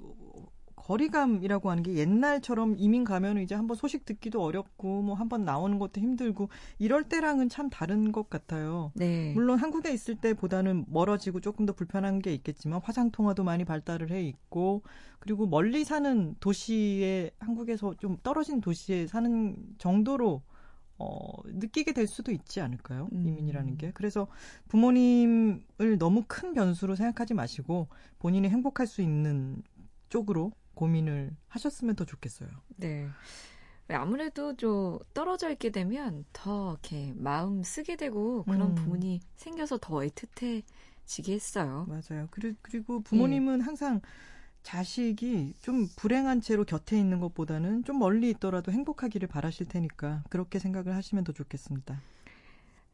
거리감이라고 0.90 1.70
하는 1.70 1.85
게 1.85 1.94
옛날처럼 1.94 2.75
이민 2.76 3.04
가면은 3.04 3.42
이제 3.42 3.54
한번 3.54 3.76
소식 3.76 4.04
듣기도 4.04 4.42
어렵고 4.42 5.02
뭐 5.02 5.14
한번 5.14 5.44
나오는 5.44 5.78
것도 5.78 6.00
힘들고 6.00 6.49
이럴 6.80 7.04
때랑은 7.04 7.49
참 7.49 7.70
다른 7.70 8.11
것 8.11 8.28
같아요. 8.28 8.90
네. 8.97 9.32
물론 9.35 9.59
한국에 9.59 9.92
있을 9.92 10.16
때보다는 10.16 10.87
멀어지고 10.88 11.40
조금 11.40 11.64
더 11.64 11.73
불편한 11.73 12.18
게 12.18 12.35
있겠지만 12.35 12.80
화상 12.82 13.12
통화도 13.12 13.44
많이 13.44 13.64
발달을 13.64 14.11
해 14.11 14.20
있고 14.25 14.82
그리고 15.20 15.47
멀리 15.47 15.85
사는 15.85 16.35
도시에 16.40 17.30
한국에서 17.38 17.94
좀 17.94 18.16
떨어진 18.25 18.61
도시에 18.61 19.06
사는 19.06 19.56
정도로 19.78 20.42
어, 20.99 21.32
느끼게 21.44 21.92
될 21.92 22.09
수도 22.09 22.32
있지 22.32 22.61
않을까요? 22.61 23.09
음. 23.12 23.28
이민이라는 23.28 23.76
게. 23.76 23.92
그래서 23.94 24.26
부모님을 24.66 25.99
너무 26.00 26.25
큰 26.26 26.52
변수로 26.52 26.97
생각하지 26.97 27.35
마시고 27.35 27.87
본인이 28.18 28.49
행복할 28.49 28.88
수 28.88 29.02
있는 29.02 29.62
쪽으로 30.09 30.50
고민을 30.80 31.37
하셨으면 31.49 31.94
더 31.94 32.06
좋겠어요. 32.06 32.49
네. 32.76 33.06
아무래도 33.88 34.56
좀 34.56 34.99
떨어져 35.12 35.50
있게 35.50 35.70
되면 35.70 36.25
더 36.32 36.72
이렇게 36.72 37.12
마음 37.16 37.62
쓰게 37.62 37.96
되고 37.96 38.44
그런 38.44 38.70
음. 38.70 38.75
부분이 38.75 39.20
생겨서 39.37 39.78
더 39.78 39.96
애틋해지는 39.96 40.62
지게 41.04 41.34
했어요. 41.34 41.87
맞아요. 41.88 42.28
그리, 42.30 42.54
그리고 42.62 43.00
부모님은 43.00 43.62
항상 43.62 44.00
자식이 44.62 45.54
좀 45.60 45.88
불행한 45.96 46.40
채로 46.40 46.64
곁에 46.64 46.99
있는 46.99 47.18
것보다는 47.18 47.82
좀 47.84 47.99
멀리 47.99 48.30
있더라도 48.30 48.70
행복하기를 48.70 49.26
바라실 49.26 49.66
테니까 49.66 50.22
그렇게 50.30 50.58
생각을 50.60 50.94
하시면 50.94 51.25
더 51.25 51.32
좋겠습니다. 51.32 52.00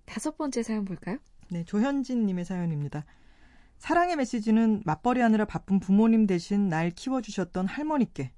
다섯 0.06 0.38
번째 0.38 0.62
사연 0.62 0.84
볼까요? 0.86 1.18
네, 1.50 1.62
조현진 1.64 2.24
님의 2.24 2.46
사연입니다. 2.46 3.04
사랑의 3.78 4.16
메시지는 4.16 4.82
맞벌이 4.84 5.20
하느라 5.20 5.44
바쁜 5.44 5.80
부모님 5.80 6.26
대신 6.26 6.68
날 6.68 6.90
키워주셨던 6.90 7.66
할머니께 7.66 8.32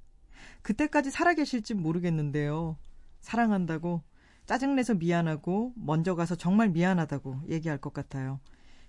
그때까지 0.62 1.11
살아계실지 1.11 1.75
모르겠는데요. 1.75 2.76
사랑한다고 3.21 4.02
짜증내서 4.47 4.95
미안하고 4.95 5.73
먼저 5.76 6.14
가서 6.14 6.35
정말 6.35 6.71
미안하다고 6.71 7.42
얘기할 7.49 7.78
것 7.78 7.92
같아요. 7.92 8.40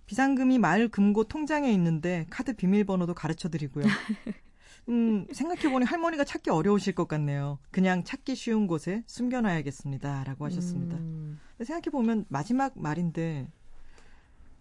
비상금이 0.06 0.58
마을 0.58 0.88
금고 0.88 1.26
통장에 1.26 1.72
있는데 1.74 2.26
카드 2.30 2.56
비밀번호도 2.56 3.14
가르쳐 3.14 3.50
드리고요. 3.50 3.86
음, 4.90 5.28
생각해보니 5.32 5.86
할머니가 5.86 6.24
찾기 6.24 6.50
어려우실 6.50 6.96
것 6.96 7.08
같네요. 7.08 7.60
그냥 7.70 8.04
찾기 8.04 8.36
쉬운 8.36 8.66
곳에 8.66 9.04
숨겨놔야겠습니다. 9.06 10.24
라고 10.24 10.46
하셨습니다. 10.46 10.98
음, 10.98 11.40
생각해보면 11.64 12.26
마지막 12.28 12.74
말인데, 12.80 13.52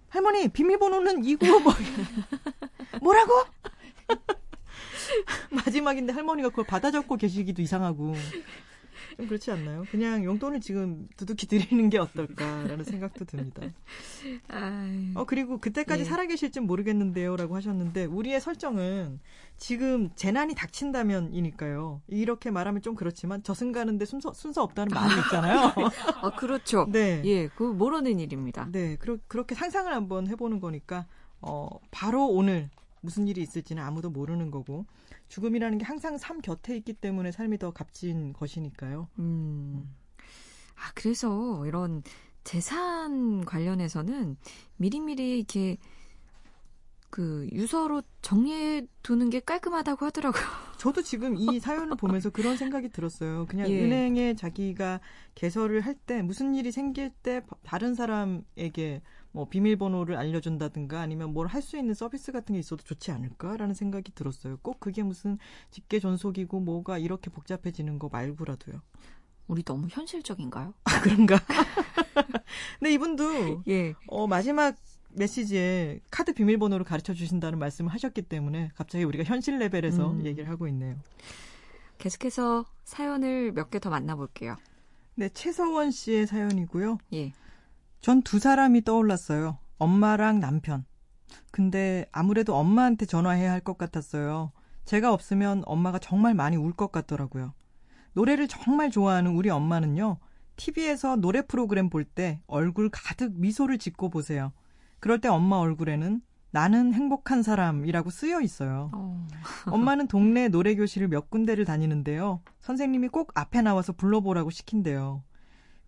할머니, 0.08 0.48
비밀번호는 0.48 1.24
이고, 1.24 1.60
뭐, 1.60 1.72
뭐라고? 3.02 3.44
마지막인데 5.50 6.12
할머니가 6.12 6.48
그걸 6.50 6.64
받아 6.66 6.90
적고 6.90 7.16
계시기도 7.16 7.62
이상하고. 7.62 8.14
좀 9.18 9.26
그렇지 9.26 9.50
않나요? 9.50 9.84
그냥 9.90 10.22
용돈을 10.22 10.60
지금 10.60 11.08
두둑히 11.16 11.48
드리는 11.48 11.90
게 11.90 11.98
어떨까라는 11.98 12.84
생각도 12.84 13.24
듭니다. 13.24 13.62
어, 15.16 15.24
그리고 15.24 15.58
그때까지 15.58 16.02
예. 16.02 16.04
살아계실진 16.04 16.62
모르겠는데요. 16.68 17.36
라고 17.36 17.56
하셨는데, 17.56 18.04
우리의 18.04 18.40
설정은 18.40 19.18
지금 19.56 20.10
재난이 20.14 20.54
닥친다면이니까요. 20.54 22.00
이렇게 22.06 22.52
말하면 22.52 22.80
좀 22.80 22.94
그렇지만, 22.94 23.42
저승 23.42 23.72
가는데 23.72 24.04
순서, 24.04 24.32
순서 24.32 24.62
없다는 24.62 24.94
말이 24.94 25.12
있잖아요. 25.26 25.72
아, 26.22 26.30
그렇죠. 26.36 26.86
네. 26.88 27.20
예, 27.24 27.48
그 27.48 27.64
모르는 27.64 28.20
일입니다. 28.20 28.68
네, 28.70 28.94
그러, 29.00 29.16
그렇게 29.26 29.56
상상을 29.56 29.92
한번 29.92 30.28
해보는 30.28 30.60
거니까, 30.60 31.06
어, 31.40 31.68
바로 31.90 32.28
오늘 32.28 32.70
무슨 33.00 33.26
일이 33.28 33.42
있을지는 33.42 33.82
아무도 33.82 34.10
모르는 34.10 34.50
거고, 34.50 34.86
죽음이라는 35.28 35.78
게 35.78 35.84
항상 35.84 36.18
삶 36.18 36.40
곁에 36.40 36.76
있기 36.76 36.94
때문에 36.94 37.32
삶이 37.32 37.58
더 37.58 37.72
값진 37.72 38.32
것이니까요. 38.32 39.08
음. 39.18 39.94
아, 40.76 40.92
그래서 40.94 41.66
이런 41.66 42.02
재산 42.44 43.44
관련해서는 43.44 44.36
미리미리 44.76 45.38
이렇게 45.38 45.76
그 47.10 47.48
유서로 47.52 48.02
정리해 48.20 48.86
두는 49.02 49.30
게 49.30 49.40
깔끔하다고 49.40 50.04
하더라고요. 50.06 50.42
저도 50.78 51.02
지금 51.02 51.36
이 51.36 51.58
사연을 51.58 51.96
보면서 51.96 52.28
그런 52.30 52.56
생각이 52.56 52.90
들었어요. 52.90 53.46
그냥 53.46 53.68
예. 53.70 53.82
은행에 53.82 54.34
자기가 54.36 55.00
개설을 55.34 55.80
할 55.80 55.94
때 56.06 56.22
무슨 56.22 56.54
일이 56.54 56.70
생길 56.70 57.10
때 57.22 57.40
바- 57.46 57.56
다른 57.64 57.94
사람에게 57.94 59.00
뭐 59.38 59.48
비밀번호를 59.48 60.16
알려준다든가 60.16 61.00
아니면 61.00 61.32
뭘 61.32 61.46
할 61.46 61.62
수 61.62 61.76
있는 61.78 61.94
서비스 61.94 62.32
같은 62.32 62.54
게 62.54 62.58
있어도 62.58 62.82
좋지 62.82 63.12
않을까라는 63.12 63.72
생각이 63.72 64.10
들었어요. 64.12 64.56
꼭 64.62 64.80
그게 64.80 65.04
무슨 65.04 65.38
직계 65.70 66.00
존속이고 66.00 66.58
뭐가 66.58 66.98
이렇게 66.98 67.30
복잡해지는 67.30 68.00
거 68.00 68.08
말고라도요. 68.08 68.82
우리 69.46 69.62
너무 69.62 69.86
현실적인가요? 69.88 70.74
아, 70.82 71.00
그런가? 71.02 71.38
근데 72.80 72.92
이분도 72.94 73.62
예. 73.68 73.94
어, 74.08 74.26
마지막 74.26 74.74
메시지에 75.10 76.00
카드 76.10 76.34
비밀번호를 76.34 76.84
가르쳐 76.84 77.14
주신다는 77.14 77.60
말씀을 77.60 77.92
하셨기 77.92 78.22
때문에 78.22 78.72
갑자기 78.74 79.04
우리가 79.04 79.22
현실 79.22 79.58
레벨에서 79.60 80.10
음. 80.10 80.26
얘기를 80.26 80.48
하고 80.50 80.66
있네요. 80.68 80.96
계속해서 81.98 82.64
사연을 82.84 83.52
몇 83.52 83.70
개 83.70 83.78
더 83.78 83.88
만나볼게요. 83.88 84.56
네, 85.14 85.28
최서원 85.28 85.92
씨의 85.92 86.26
사연이고요. 86.26 86.98
예. 87.12 87.32
전 88.00 88.22
두 88.22 88.38
사람이 88.38 88.82
떠올랐어요. 88.84 89.58
엄마랑 89.78 90.40
남편. 90.40 90.84
근데 91.50 92.06
아무래도 92.12 92.54
엄마한테 92.56 93.06
전화해야 93.06 93.50
할 93.52 93.60
것 93.60 93.76
같았어요. 93.78 94.52
제가 94.84 95.12
없으면 95.12 95.62
엄마가 95.66 95.98
정말 95.98 96.34
많이 96.34 96.56
울 96.56 96.72
것 96.72 96.90
같더라고요. 96.92 97.52
노래를 98.14 98.48
정말 98.48 98.90
좋아하는 98.90 99.32
우리 99.32 99.50
엄마는요. 99.50 100.18
TV에서 100.56 101.16
노래 101.16 101.42
프로그램 101.42 101.90
볼 101.90 102.04
때 102.04 102.40
얼굴 102.46 102.88
가득 102.90 103.32
미소를 103.38 103.78
짓고 103.78 104.10
보세요. 104.10 104.52
그럴 105.00 105.20
때 105.20 105.28
엄마 105.28 105.56
얼굴에는 105.56 106.20
나는 106.50 106.94
행복한 106.94 107.42
사람이라고 107.42 108.10
쓰여 108.10 108.40
있어요. 108.40 108.90
어. 108.94 109.26
엄마는 109.70 110.08
동네 110.08 110.48
노래교실을 110.48 111.08
몇 111.08 111.30
군데를 111.30 111.64
다니는데요. 111.66 112.40
선생님이 112.60 113.08
꼭 113.08 113.32
앞에 113.34 113.60
나와서 113.62 113.92
불러보라고 113.92 114.50
시킨대요. 114.50 115.22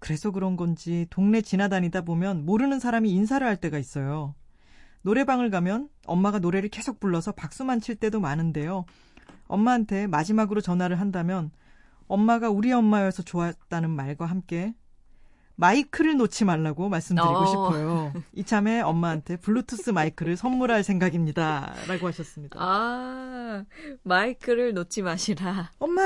그래서 0.00 0.30
그런 0.32 0.56
건지 0.56 1.06
동네 1.10 1.40
지나다니다 1.42 2.00
보면 2.00 2.44
모르는 2.44 2.80
사람이 2.80 3.10
인사를 3.10 3.46
할 3.46 3.56
때가 3.56 3.78
있어요. 3.78 4.34
노래방을 5.02 5.50
가면 5.50 5.88
엄마가 6.06 6.40
노래를 6.40 6.68
계속 6.68 6.98
불러서 7.00 7.32
박수만 7.32 7.80
칠 7.80 7.94
때도 7.94 8.18
많은데요. 8.20 8.84
엄마한테 9.46 10.06
마지막으로 10.06 10.60
전화를 10.60 10.98
한다면 10.98 11.50
엄마가 12.08 12.50
우리 12.50 12.72
엄마여서 12.72 13.22
좋았다는 13.22 13.90
말과 13.90 14.26
함께 14.26 14.74
마이크를 15.56 16.16
놓지 16.16 16.46
말라고 16.46 16.88
말씀드리고 16.88 17.32
어. 17.34 17.46
싶어요. 17.46 18.12
이참에 18.32 18.80
엄마한테 18.80 19.36
블루투스 19.36 19.90
마이크를 19.90 20.36
선물할 20.36 20.82
생각입니다. 20.82 21.74
라고 21.86 22.08
하셨습니다. 22.08 22.58
아, 22.58 23.64
마이크를 24.02 24.72
놓지 24.72 25.02
마시라. 25.02 25.70
엄마 25.78 26.02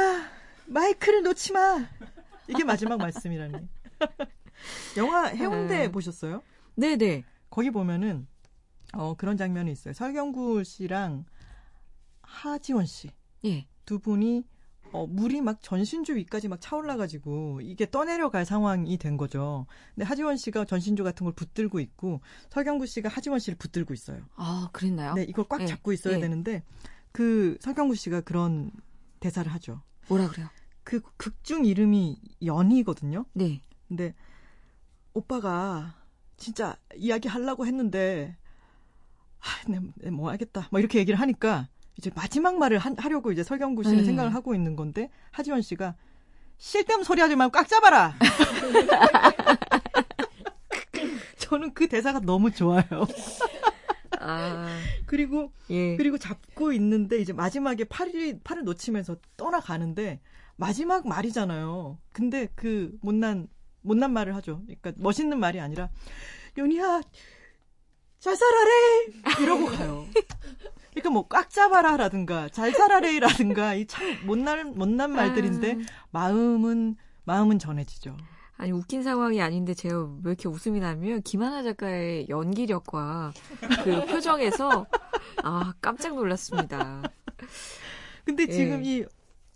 마이크를 0.67 1.23
놓지 1.23 1.53
마. 1.53 1.87
이게 2.49 2.65
마지막 2.65 2.99
말씀이라니. 2.99 3.55
영화 4.97 5.27
해운대 5.27 5.79
네. 5.79 5.93
보셨어요? 5.93 6.43
네네. 6.77 7.25
거기 7.51 7.71
보면은 7.71 8.27
어 8.93 9.15
그런 9.17 9.37
장면이 9.37 9.71
있어요. 9.73 9.95
설경구 9.95 10.65
씨랑 10.65 11.25
하지원 12.23 12.87
씨두 12.87 13.13
예. 13.45 13.67
분이 14.03 14.45
어 14.93 15.07
물이 15.07 15.41
막 15.41 15.61
전신주 15.61 16.15
위까지 16.15 16.49
막 16.49 16.61
차올라가지고 16.61 17.61
이게 17.63 17.91
떠내려갈 17.91 18.45
상황이 18.45 18.97
된 18.97 19.17
거죠. 19.17 19.67
근데 19.95 20.05
하지원 20.05 20.37
씨가 20.37 20.65
전신주 20.65 21.03
같은 21.03 21.25
걸 21.25 21.35
붙들고 21.35 21.81
있고 21.81 22.21
설경구 22.51 22.87
씨가 22.87 23.09
하지원 23.09 23.41
씨를 23.41 23.57
붙들고 23.59 23.93
있어요. 23.93 24.23
아, 24.37 24.69
그랬나요? 24.73 25.15
네, 25.15 25.25
이걸 25.25 25.47
꽉 25.49 25.63
예, 25.63 25.67
잡고 25.67 25.93
있어야 25.93 26.17
예. 26.17 26.21
되는데 26.21 26.63
그 27.11 27.57
설경구 27.61 27.97
씨가 27.97 28.21
그런 28.21 28.71
대사를 29.19 29.51
하죠. 29.53 29.83
뭐라 30.09 30.29
그래요? 30.29 30.49
그 30.85 31.01
극중 31.17 31.65
이름이 31.65 32.21
연희거든요. 32.45 33.25
네. 33.33 33.63
근데 33.89 34.15
오빠가 35.13 35.95
진짜 36.37 36.77
이야기 36.97 37.29
하려고 37.29 37.67
했는데 37.67 38.37
아, 39.41 39.69
네, 39.69 39.79
네, 39.97 40.11
뭐 40.11 40.31
알겠다. 40.31 40.69
뭐 40.71 40.81
이렇게 40.81 40.99
얘기를 40.99 41.21
하니까 41.21 41.69
이제 41.97 42.11
마지막 42.15 42.57
말을 42.57 42.79
하, 42.79 42.93
하려고 42.97 43.31
이제 43.31 43.43
설경구 43.43 43.85
씨는 43.85 43.99
네. 43.99 44.05
생각을 44.05 44.35
하고 44.35 44.55
있는 44.55 44.75
건데 44.75 45.11
하지원 45.31 45.63
씨가 45.63 45.95
쓸데없는 46.59 47.05
소리 47.05 47.21
하지 47.21 47.37
말고 47.37 47.53
꽉 47.53 47.69
잡아라. 47.69 48.15
저는 51.39 51.75
그 51.75 51.89
대사가 51.89 52.21
너무 52.21 52.51
좋아요. 52.51 52.85
아, 54.19 54.67
그리고 55.07 55.53
예. 55.71 55.97
그리고 55.97 56.19
잡고 56.19 56.73
있는데 56.73 57.19
이제 57.19 57.33
마지막에 57.33 57.85
팔이 57.85 58.41
팔을 58.41 58.65
놓치면서 58.65 59.17
떠나가는데 59.37 60.21
마지막 60.57 61.07
말이잖아요. 61.07 61.99
근데 62.13 62.49
그 62.55 62.97
못난 63.03 63.49
못난 63.85 64.13
말을 64.13 64.35
하죠. 64.37 64.63
그러니까 64.65 64.93
멋있는 64.97 65.39
말이 65.39 65.61
아니라 65.61 65.91
연희야 66.59 67.03
잘 68.19 68.35
살아래 68.37 68.71
이러고 69.43 69.67
가요. 69.67 70.07
그러니까 70.91 71.11
뭐 71.11 71.27
꽉 71.29 71.51
잡아라라든가 71.51 72.49
잘 72.49 72.73
살아래라든가 72.73 73.75
이 73.75 73.87
참 73.87 74.03
못난 74.27 74.75
못난 74.77 75.13
말들인데 75.13 75.73
아. 75.73 76.07
마음은 76.11 76.97
마음은 77.25 77.59
전해지죠. 77.59 78.17
아니 78.57 78.71
웃긴 78.73 79.03
상황이 79.03 79.43
아닌데 79.43 79.75
제가 79.75 80.05
왜 80.23 80.31
이렇게 80.31 80.49
웃음이 80.49 80.79
나면 80.81 81.23
김하나 81.23 81.63
작가의 81.63 82.29
연기력과 82.29 83.33
그 83.83 84.07
표정에서 84.07 84.87
아 85.43 85.75
깜짝 85.81 86.15
놀랐습니다. 86.15 87.03
근데 88.25 88.45
예. 88.49 88.53
지금 88.53 88.85
이 88.85 89.05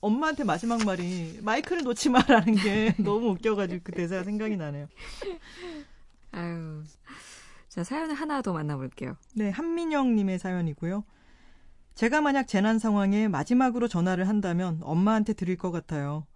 엄마한테 0.00 0.44
마지막 0.44 0.84
말이 0.84 1.38
마이크를 1.42 1.82
놓지 1.82 2.10
마라는 2.10 2.54
게 2.54 2.94
너무 3.02 3.30
웃겨가지고 3.30 3.80
그 3.84 3.92
대사가 3.92 4.24
생각이 4.24 4.56
나네요. 4.56 4.86
아유. 6.32 6.82
자 7.68 7.84
사연을 7.84 8.14
하나 8.14 8.42
더 8.42 8.52
만나볼게요. 8.52 9.16
네, 9.34 9.50
한민영님의 9.50 10.38
사연이고요. 10.38 11.04
제가 11.94 12.20
만약 12.20 12.46
재난 12.46 12.78
상황에 12.78 13.26
마지막으로 13.28 13.88
전화를 13.88 14.28
한다면 14.28 14.78
엄마한테 14.82 15.32
드릴 15.32 15.56
것 15.56 15.72
같아요. 15.72 16.26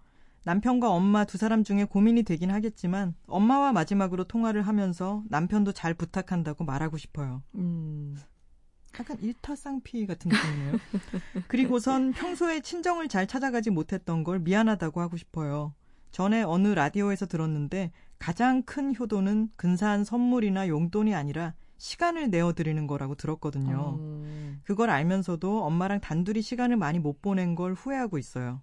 남편과 0.45 0.91
엄마 0.91 1.25
두 1.25 1.39
사람 1.39 1.63
중에 1.63 1.85
고민이 1.85 2.25
되긴 2.25 2.51
하겠지만 2.51 3.15
엄마와 3.29 3.73
마지막으로 3.73 4.25
통화를 4.25 4.63
하면서 4.63 5.23
남편도 5.29 5.71
잘 5.73 5.95
부탁한다고 5.95 6.65
말하고 6.65 6.99
싶어요. 6.99 7.43
음. 7.55 8.17
약간 8.99 9.19
일타쌍피 9.21 10.07
같은 10.07 10.31
느낌이네요. 10.31 10.79
그리고선 11.49 12.13
평소에 12.13 12.61
친정을 12.61 13.09
잘 13.09 13.27
찾아가지 13.27 13.71
못했던 13.71 14.25
걸 14.25 14.39
미안하다고 14.39 15.01
하고 15.01 15.17
싶어요. 15.17 15.75
전에 16.11 16.43
어느 16.43 16.69
라디오에서 16.69 17.27
들었는데 17.27 17.91
가장 18.19 18.63
큰 18.63 18.95
효도는 18.95 19.51
근사한 19.57 20.05
선물이나 20.05 20.69
용돈이 20.69 21.15
아니라 21.15 21.55
시간을 21.79 22.31
내어드리는 22.31 22.87
거라고 22.87 23.17
들었거든요. 23.17 23.99
음. 23.99 24.61
그걸 24.63 24.91
알면서도 24.91 25.65
엄마랑 25.65 26.01
단둘이 26.01 26.41
시간을 26.43 26.77
많이 26.77 27.01
못 27.01 27.21
보낸 27.21 27.57
걸 27.57 27.73
후회하고 27.73 28.19
있어요. 28.19 28.61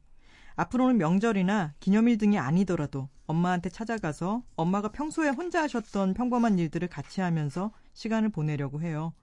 앞으로는 0.55 0.97
명절이나 0.97 1.73
기념일 1.79 2.17
등이 2.17 2.37
아니더라도 2.37 3.09
엄마한테 3.27 3.69
찾아가서 3.69 4.43
엄마가 4.55 4.91
평소에 4.91 5.29
혼자 5.29 5.63
하셨던 5.63 6.13
평범한 6.13 6.59
일들을 6.59 6.87
같이 6.87 7.21
하면서 7.21 7.71
시간을 7.93 8.29
보내려고 8.29 8.81
해요. 8.81 9.13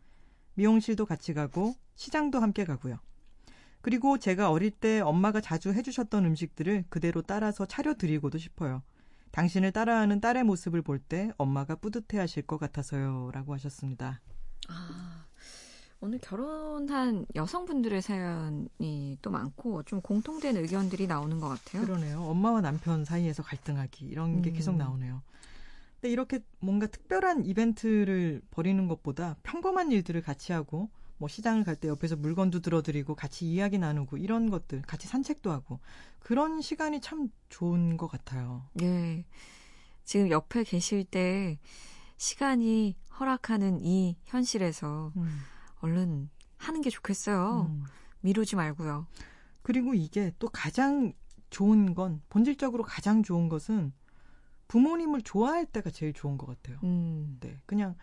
미용실도 0.57 1.07
같이 1.07 1.33
가고 1.35 1.75
시장도 1.95 2.41
함께 2.41 2.65
가고요. 2.65 2.99
그리고 3.81 4.19
제가 4.19 4.51
어릴 4.51 4.71
때 4.73 5.01
엄마가 5.01 5.41
자주 5.41 5.73
해주셨던 5.73 6.25
음식들을 6.25 6.87
그대로 6.89 7.23
따라서 7.23 7.67
차려드리고도 7.67 8.37
싶어요. 8.39 8.83
당신을 9.31 9.71
따라하는 9.73 10.21
딸의 10.21 10.45
모습을 10.45 10.83
볼 10.83 10.99
때 10.99 11.31
엄마가 11.37 11.77
뿌듯해 11.77 12.19
하실 12.19 12.43
것 12.43 12.59
같아서요. 12.59 13.31
라고 13.33 13.53
하셨습니다. 13.55 14.21
아, 14.69 15.27
오늘 16.01 16.19
결혼한 16.19 17.27
여성분들의 17.35 18.03
사연이 18.03 19.19
또 19.23 19.31
많고 19.31 19.83
좀 19.85 20.01
공통된 20.01 20.57
의견들이 20.57 21.07
나오는 21.07 21.39
것 21.39 21.49
같아요. 21.49 21.83
그러네요. 21.83 22.23
엄마와 22.23 22.61
남편 22.63 23.05
사이에서 23.05 23.43
갈등하기 23.45 24.07
이런 24.07 24.43
게 24.43 24.51
음. 24.51 24.55
계속 24.55 24.77
나오네요. 24.77 25.23
근데 26.01 26.13
이렇게 26.13 26.41
뭔가 26.61 26.87
특별한 26.87 27.45
이벤트를 27.47 28.43
벌이는 28.51 28.89
것보다 28.89 29.37
평범한 29.43 29.93
일들을 29.93 30.23
같이 30.23 30.53
하고 30.53 30.91
뭐 31.19 31.29
시장을 31.29 31.65
갈 31.65 31.77
때 31.77 31.89
옆에서 31.89 32.17
물건도 32.17 32.61
들어드리고 32.61 33.15
같이 33.15 33.51
이야기 33.51 33.79
나누고 33.79 34.19
이런 34.19 34.51
것들 34.51 34.83
같이 34.83 35.09
산책도 35.09 35.51
하고 35.51 35.81
그런 36.19 36.61
시간이 36.61 37.01
참 37.01 37.29
좋은 37.49 37.97
것 37.97 38.09
같아요. 38.09 38.69
네. 38.75 39.25
지금 40.05 40.31
옆에 40.31 40.65
계실 40.65 41.05
때 41.05 41.59
시간이 42.19 42.97
허락하는 43.19 43.81
이 43.81 44.17
현실에서 44.25 45.13
음. 45.17 45.39
얼른 45.81 46.29
하는 46.59 46.81
게 46.83 46.91
좋겠어요. 46.91 47.69
음. 47.71 47.85
미루지 48.21 48.57
말고요. 48.57 49.07
그리고 49.63 49.95
이게 49.95 50.33
또 50.39 50.49
가장 50.49 51.13
좋은 51.51 51.95
건 51.95 52.23
본질적으로 52.29 52.83
가장 52.83 53.23
좋은 53.23 53.49
것은 53.49 53.93
부모님을 54.69 55.23
좋아할 55.23 55.67
때가 55.67 55.91
제일 55.91 56.13
좋은 56.13 56.39
것 56.39 56.47
같아요. 56.47 56.79
음. 56.85 57.39
네, 57.41 57.59
그냥 57.67 57.95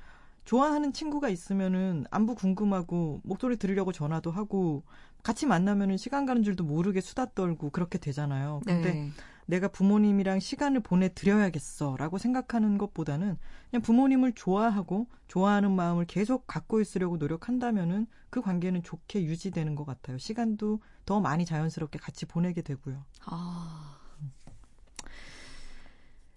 좋아하는 0.45 0.91
친구가 0.91 1.30
있으면은 1.30 2.06
안부 2.12 2.36
궁금하고 2.36 3.21
목소리 3.23 3.58
들으려고 3.58 3.91
전화도 3.91 4.32
하고 4.32 4.84
같이 5.23 5.45
만나면은 5.45 5.95
시간 5.95 6.26
가는 6.26 6.43
줄도 6.43 6.65
모르게 6.65 6.99
수다 6.99 7.28
떨고 7.34 7.69
그렇게 7.69 7.97
되잖아요. 7.97 8.62
근데 8.65 8.93
네. 8.93 9.10
내가 9.45 9.67
부모님이랑 9.69 10.39
시간을 10.39 10.82
보내드려야겠어라고 10.82 12.17
생각하는 12.17 12.78
것보다는 12.78 13.38
그냥 13.69 13.82
부모님을 13.82 14.34
좋아하고 14.34 15.08
좋아하는 15.28 15.71
마음을 15.71 16.06
계속 16.06 16.45
갖고 16.47 16.82
있으려고 16.82 17.17
노력한다면은 17.17 18.08
그 18.30 18.41
관계는 18.41 18.84
좋게 18.84 19.23
유지되는 19.23 19.76
것 19.76 19.86
같아요. 19.86 20.17
시간도 20.17 20.82
더 21.06 21.19
많이 21.19 21.45
자연스럽게 21.45 21.99
같이 21.99 22.26
보내게 22.26 22.62
되고요. 22.62 23.04
아, 23.26 23.92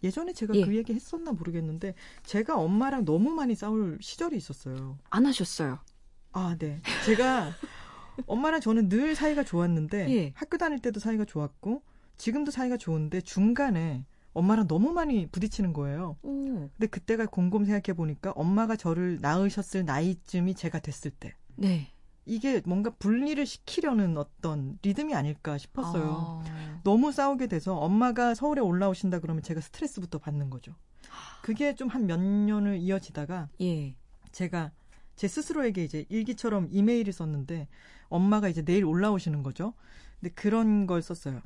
예전에 0.02 0.32
제가 0.32 0.54
예. 0.54 0.64
그 0.64 0.76
얘기 0.76 0.94
했었나 0.94 1.32
모르겠는데 1.32 1.94
제가 2.24 2.58
엄마랑 2.58 3.04
너무 3.04 3.30
많이 3.30 3.54
싸울 3.54 3.98
시절이 4.00 4.36
있었어요. 4.36 4.98
안 5.10 5.26
하셨어요. 5.26 5.78
아, 6.32 6.56
네. 6.58 6.80
제가 7.06 7.52
엄마랑 8.26 8.60
저는 8.60 8.88
늘 8.88 9.14
사이가 9.14 9.44
좋았는데 9.44 10.10
예. 10.14 10.32
학교 10.34 10.58
다닐 10.58 10.78
때도 10.78 11.00
사이가 11.00 11.24
좋았고 11.24 11.82
지금도 12.16 12.50
사이가 12.50 12.76
좋은데 12.76 13.20
중간에 13.20 14.04
엄마랑 14.32 14.68
너무 14.68 14.92
많이 14.92 15.26
부딪히는 15.26 15.72
거예요. 15.72 16.16
오. 16.22 16.68
근데 16.76 16.86
그때가 16.86 17.26
곰곰 17.26 17.64
생각해 17.64 17.96
보니까 17.96 18.32
엄마가 18.32 18.76
저를 18.76 19.18
낳으셨을 19.20 19.84
나이쯤이 19.86 20.54
제가 20.54 20.78
됐을 20.78 21.10
때 21.10 21.34
네. 21.54 21.90
이게 22.26 22.60
뭔가 22.66 22.90
분리를 22.90 23.44
시키려는 23.46 24.18
어떤 24.18 24.78
리듬이 24.82 25.14
아닐까 25.14 25.56
싶었어요. 25.58 26.42
아. 26.44 26.80
너무 26.84 27.12
싸우게 27.12 27.46
돼서 27.46 27.76
엄마가 27.76 28.34
서울에 28.34 28.60
올라오신다 28.60 29.20
그러면 29.20 29.42
제가 29.42 29.60
스트레스부터 29.60 30.18
받는 30.18 30.50
거죠. 30.50 30.74
그게 31.42 31.74
좀 31.74 31.88
한 31.88 32.06
몇 32.06 32.20
년을 32.20 32.78
이어지다가 32.78 33.48
예. 33.60 33.94
제가 34.32 34.72
제 35.14 35.28
스스로에게 35.28 35.84
이제 35.84 36.04
일기처럼 36.08 36.68
이메일을 36.70 37.12
썼는데 37.12 37.68
엄마가 38.08 38.48
이제 38.48 38.62
내일 38.62 38.84
올라오시는 38.84 39.42
거죠. 39.42 39.72
근데 40.20 40.34
그런 40.34 40.86
걸 40.86 41.00
썼어요. 41.02 41.40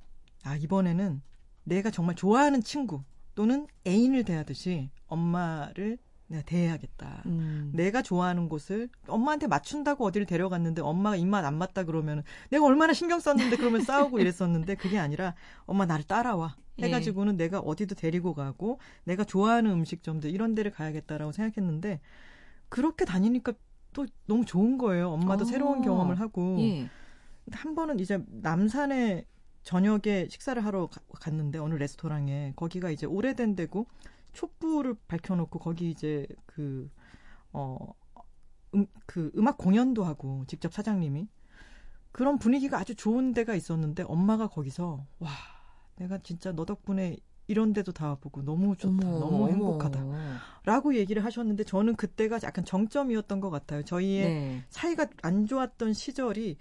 아, 0.44 0.56
이번에는 0.56 1.20
내가 1.64 1.90
정말 1.90 2.16
좋아하는 2.16 2.62
친구 2.62 3.04
또는 3.34 3.66
애인을 3.86 4.24
대하듯이 4.24 4.90
엄마를 5.06 5.98
내가 6.30 6.42
대해야겠다. 6.44 7.22
음. 7.26 7.72
내가 7.74 8.02
좋아하는 8.02 8.48
곳을 8.48 8.88
엄마한테 9.08 9.48
맞춘다고 9.48 10.04
어디를 10.04 10.26
데려갔는데 10.26 10.80
엄마가 10.80 11.16
입맛 11.16 11.44
안 11.44 11.58
맞다 11.58 11.82
그러면 11.82 12.22
내가 12.50 12.64
얼마나 12.64 12.92
신경 12.92 13.18
썼는데 13.18 13.56
그러면 13.56 13.82
싸우고 13.82 14.20
이랬었는데 14.20 14.76
그게 14.76 14.98
아니라 15.00 15.34
엄마 15.66 15.86
나를 15.86 16.04
따라와 16.04 16.54
예. 16.78 16.84
해가지고는 16.86 17.36
내가 17.36 17.58
어디도 17.58 17.96
데리고 17.96 18.32
가고 18.34 18.78
내가 19.04 19.24
좋아하는 19.24 19.72
음식점들 19.72 20.30
이런 20.30 20.54
데를 20.54 20.70
가야겠다라고 20.70 21.32
생각했는데 21.32 22.00
그렇게 22.68 23.04
다니니까 23.04 23.52
또 23.92 24.06
너무 24.26 24.44
좋은 24.44 24.78
거예요. 24.78 25.10
엄마도 25.10 25.42
어. 25.42 25.44
새로운 25.46 25.82
경험을 25.82 26.20
하고 26.20 26.56
예. 26.60 26.88
한 27.50 27.74
번은 27.74 27.98
이제 27.98 28.20
남산에 28.28 29.24
저녁에 29.64 30.28
식사를 30.30 30.64
하러 30.64 30.86
가- 30.86 31.00
갔는데 31.18 31.58
어느 31.58 31.74
레스토랑에 31.74 32.52
거기가 32.54 32.90
이제 32.92 33.04
오래된 33.06 33.56
데고 33.56 33.86
촛불을 34.32 34.96
밝혀놓고 35.08 35.58
거기 35.58 35.90
이제 35.90 36.26
그 36.46 36.90
어, 37.52 37.76
음, 38.74 38.86
그 39.06 39.30
음악 39.36 39.58
공연도 39.58 40.04
하고 40.04 40.44
직접 40.46 40.72
사장님이 40.72 41.28
그런 42.12 42.38
분위기가 42.38 42.78
아주 42.78 42.94
좋은 42.94 43.34
데가 43.34 43.54
있었는데 43.54 44.04
엄마가 44.04 44.48
거기서 44.48 45.06
와 45.18 45.30
내가 45.96 46.18
진짜 46.18 46.52
너 46.52 46.64
덕분에 46.64 47.16
이런 47.46 47.72
데도 47.72 47.92
다 47.92 48.08
와보고 48.08 48.42
너무 48.42 48.76
좋다 48.76 49.08
어머, 49.08 49.18
너무 49.18 49.44
어머. 49.44 49.48
행복하다 49.48 50.04
라고 50.64 50.94
얘기를 50.94 51.24
하셨는데 51.24 51.64
저는 51.64 51.96
그때가 51.96 52.38
약간 52.44 52.64
정점이었던 52.64 53.40
것 53.40 53.50
같아요 53.50 53.82
저희의 53.82 54.30
네. 54.30 54.64
사이가 54.70 55.08
안 55.22 55.46
좋았던 55.46 55.92
시절이 55.92 56.58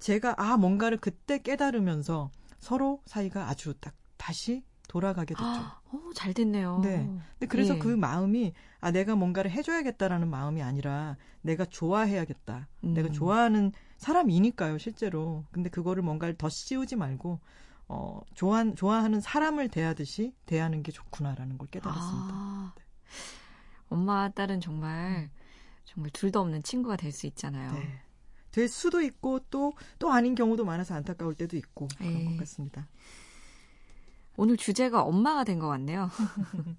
제가 0.00 0.34
아 0.36 0.56
뭔가를 0.56 0.98
그때 0.98 1.38
깨달으면서 1.38 2.30
서로 2.58 3.00
사이가 3.06 3.48
아주 3.48 3.74
딱 3.80 3.94
다시 4.16 4.64
돌아가게 4.88 5.34
됐죠. 5.34 5.44
아, 5.46 5.80
어, 5.92 6.00
잘 6.14 6.32
됐네요. 6.34 6.80
네. 6.82 6.96
근데 7.32 7.46
그래서 7.48 7.74
예. 7.74 7.78
그 7.78 7.88
마음이 7.88 8.52
아 8.80 8.90
내가 8.90 9.14
뭔가를 9.16 9.50
해줘야겠다라는 9.50 10.28
마음이 10.28 10.62
아니라 10.62 11.16
내가 11.42 11.64
좋아해야겠다. 11.64 12.68
음. 12.84 12.94
내가 12.94 13.08
좋아하는 13.10 13.72
사람이니까요 13.98 14.78
실제로. 14.78 15.44
근데 15.50 15.70
그거를 15.70 16.02
뭔가를 16.02 16.36
더 16.36 16.48
씌우지 16.48 16.96
말고 16.96 17.40
어 17.88 18.20
좋아 18.34 18.64
좋아하는 18.74 19.20
사람을 19.20 19.68
대하듯이 19.68 20.34
대하는 20.46 20.82
게 20.82 20.90
좋구나라는 20.92 21.58
걸 21.58 21.68
깨달았습니다. 21.68 22.34
아, 22.34 22.74
엄마 23.88 24.28
딸은 24.30 24.60
정말 24.60 25.30
정말 25.84 26.10
둘도 26.10 26.40
없는 26.40 26.62
친구가 26.62 26.96
될 26.96 27.12
수 27.12 27.26
있잖아요. 27.26 27.72
네. 27.72 28.00
될 28.50 28.68
수도 28.68 29.00
있고 29.02 29.40
또또 29.50 30.12
아닌 30.12 30.34
경우도 30.34 30.64
많아서 30.64 30.94
안타까울 30.94 31.34
때도 31.34 31.56
있고 31.56 31.88
그런 31.98 32.20
예. 32.20 32.24
것 32.24 32.36
같습니다. 32.38 32.86
오늘 34.36 34.56
주제가 34.56 35.02
엄마가 35.02 35.44
된 35.44 35.58
것 35.58 35.68
같네요. 35.68 36.10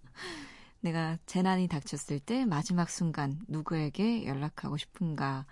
내가 0.81 1.17
재난이 1.25 1.67
닥쳤을 1.67 2.19
때 2.19 2.45
마지막 2.45 2.89
순간 2.89 3.39
누구에게 3.47 4.25
연락하고 4.27 4.77
싶은가? 4.77 5.45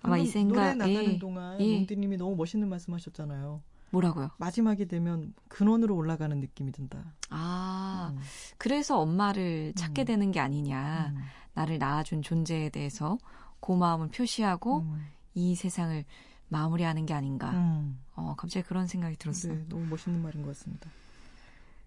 아마 0.00 0.16
이 0.16 0.20
방금 0.20 0.32
생각 0.32 0.54
노래 0.54 0.74
나가는 0.74 1.14
예. 1.14 1.18
동안 1.18 1.60
예. 1.60 1.76
몽디님이 1.78 2.16
너무 2.16 2.36
멋있는 2.36 2.68
말씀하셨잖아요. 2.68 3.60
뭐라고요? 3.90 4.30
마지막이 4.38 4.88
되면 4.88 5.34
근원으로 5.48 5.94
올라가는 5.94 6.38
느낌이 6.40 6.72
든다. 6.72 7.12
아, 7.28 8.12
음. 8.14 8.20
그래서 8.56 8.98
엄마를 8.98 9.74
찾게 9.76 10.04
음. 10.04 10.06
되는 10.06 10.30
게 10.32 10.40
아니냐. 10.40 11.12
음. 11.14 11.20
나를 11.54 11.78
낳아준 11.78 12.22
존재에 12.22 12.70
대해서 12.70 13.18
고마움을 13.60 14.08
표시하고 14.08 14.78
음. 14.80 15.06
이 15.34 15.54
세상을 15.54 16.04
마무리하는 16.48 17.04
게 17.04 17.12
아닌가. 17.12 17.50
음. 17.50 17.98
어, 18.14 18.34
갑자기 18.38 18.66
그런 18.66 18.86
생각이 18.86 19.16
들었어요. 19.16 19.54
네, 19.54 19.64
너무 19.68 19.84
멋있는 19.86 20.22
말인 20.22 20.42
것 20.42 20.48
같습니다. 20.56 20.90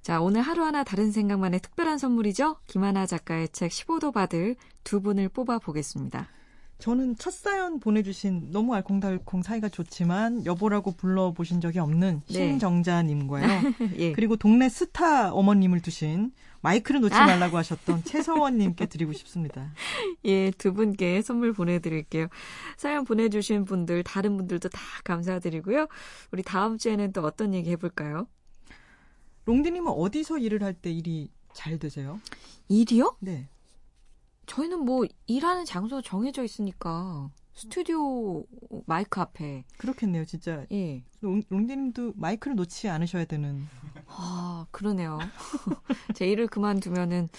자, 0.06 0.22
오늘 0.22 0.44
하루하나 0.44 0.84
다른 0.84 1.12
생각만의 1.12 1.62
특별한 1.62 1.98
선물이죠. 1.98 2.58
김하나 2.68 3.08
작가의 3.08 3.50
책 3.50 3.72
15도 3.72 4.14
받을 4.14 4.56
두 4.84 5.02
분을 5.02 5.30
뽑아 5.30 5.58
보겠습니다. 5.58 6.28
저는 6.78 7.16
첫 7.18 7.34
사연 7.34 7.80
보내주신 7.80 8.52
너무 8.52 8.76
알콩달콩 8.76 9.42
사이가 9.42 9.70
좋지만 9.70 10.46
여보라고 10.46 10.92
불러보신 10.92 11.60
적이 11.60 11.80
없는 11.80 12.22
네. 12.28 12.34
신정자님과요. 12.34 13.48
예. 13.98 14.12
그리고 14.12 14.36
동네 14.36 14.70
스타 14.70 15.34
어머님을 15.34 15.82
두신 15.82 16.34
마이크를 16.62 17.02
놓지 17.02 17.16
아. 17.16 17.26
말라고 17.26 17.58
하셨던 17.58 18.04
최서원님께 18.04 18.86
드리고 18.86 19.12
싶습니다. 19.12 19.74
예, 20.26 20.52
두 20.52 20.76
분께 20.76 21.24
선물 21.24 21.52
보내드릴게요. 21.52 22.28
사연 22.78 23.06
보내주신 23.06 23.66
분들, 23.66 24.04
다른 24.04 24.38
분들도 24.38 24.70
다 24.70 24.80
감사드리고요. 25.04 25.88
우리 26.32 26.44
다음 26.44 26.78
주에는 26.78 27.12
또 27.12 27.24
어떤 27.24 27.56
얘기 27.56 27.72
해볼까요? 27.72 28.28
롱디님은 29.46 29.92
어디서 29.92 30.40
일을 30.40 30.64
할 30.64 30.74
때 30.74 30.92
일이 30.92 31.30
잘 31.54 31.78
되세요? 31.80 32.20
일이요? 32.68 33.16
네. 33.20 33.48
저희는 34.48 34.80
뭐 34.86 35.06
일하는 35.28 35.66
장소 35.66 36.02
정해져 36.02 36.44
있으니까 36.44 37.30
스튜디오 37.54 38.44
마이크 38.86 39.22
앞에 39.22 39.64
그렇겠네요, 39.78 40.26
진짜. 40.26 40.66
예. 40.72 41.04
롱, 41.22 41.42
롱디님도 41.50 42.14
마이크를 42.16 42.56
놓지 42.56 42.90
않으셔야 42.90 43.26
되는. 43.26 43.66
아 44.08 44.66
그러네요. 44.72 45.18
제 46.16 46.28
일을 46.28 46.48
그만두면은 46.48 47.30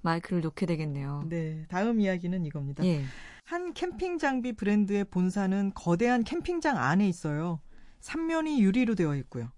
마이크를 0.00 0.40
놓게 0.40 0.64
되겠네요. 0.66 1.24
네. 1.28 1.66
다음 1.68 2.00
이야기는 2.00 2.46
이겁니다. 2.46 2.84
예. 2.86 3.04
한 3.44 3.72
캠핑 3.74 4.18
장비 4.18 4.52
브랜드의 4.52 5.04
본사는 5.04 5.72
거대한 5.74 6.24
캠핑장 6.24 6.76
안에 6.78 7.06
있어요. 7.08 7.60
삼면이 8.00 8.62
유리로 8.62 8.94
되어 8.94 9.14
있고요. 9.16 9.50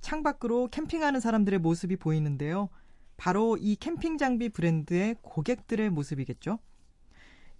창밖으로 0.00 0.68
캠핑하는 0.68 1.20
사람들의 1.20 1.58
모습이 1.58 1.96
보이는데요. 1.96 2.68
바로 3.16 3.56
이 3.56 3.76
캠핑 3.76 4.18
장비 4.18 4.48
브랜드의 4.48 5.16
고객들의 5.22 5.90
모습이겠죠. 5.90 6.58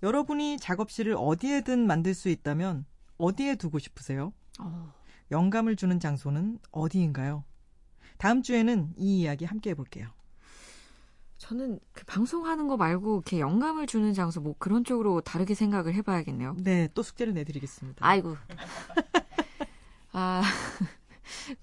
여러분이 0.02 0.58
작업실을 0.58 1.16
어디에든 1.18 1.86
만들 1.86 2.14
수 2.14 2.28
있다면 2.28 2.86
어디에 3.18 3.56
두고 3.56 3.78
싶으세요? 3.80 4.32
어, 4.60 4.92
영감을 5.30 5.76
주는 5.76 5.98
장소는 5.98 6.60
어디인가요? 6.70 7.44
다음 8.16 8.42
주에는 8.42 8.94
이 8.96 9.20
이야기 9.20 9.44
함께 9.44 9.70
해볼게요. 9.70 10.08
저는 11.38 11.78
그 11.92 12.04
방송하는 12.04 12.66
거 12.66 12.76
말고 12.76 13.16
이렇게 13.16 13.40
영감을 13.40 13.86
주는 13.86 14.12
장소 14.12 14.40
뭐 14.40 14.54
그런 14.58 14.84
쪽으로 14.84 15.20
다르게 15.20 15.54
생각을 15.54 15.94
해봐야겠네요. 15.94 16.56
네, 16.58 16.88
또 16.94 17.02
숙제를 17.02 17.32
내드리겠습니다. 17.34 18.04
아이고. 18.04 18.36
아, 20.12 20.42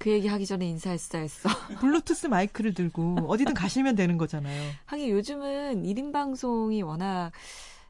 그 0.05 0.11
얘기 0.11 0.27
하기 0.27 0.45
전에 0.45 0.67
인사했어야 0.67 1.23
했어. 1.23 1.49
블루투스 1.81 2.27
마이크를 2.27 2.75
들고 2.75 3.25
어디든 3.27 3.55
가시면 3.55 3.95
되는 3.95 4.19
거잖아요. 4.19 4.71
하긴 4.85 5.09
요즘은 5.09 5.81
1인 5.81 6.13
방송이 6.13 6.83
워낙 6.83 7.31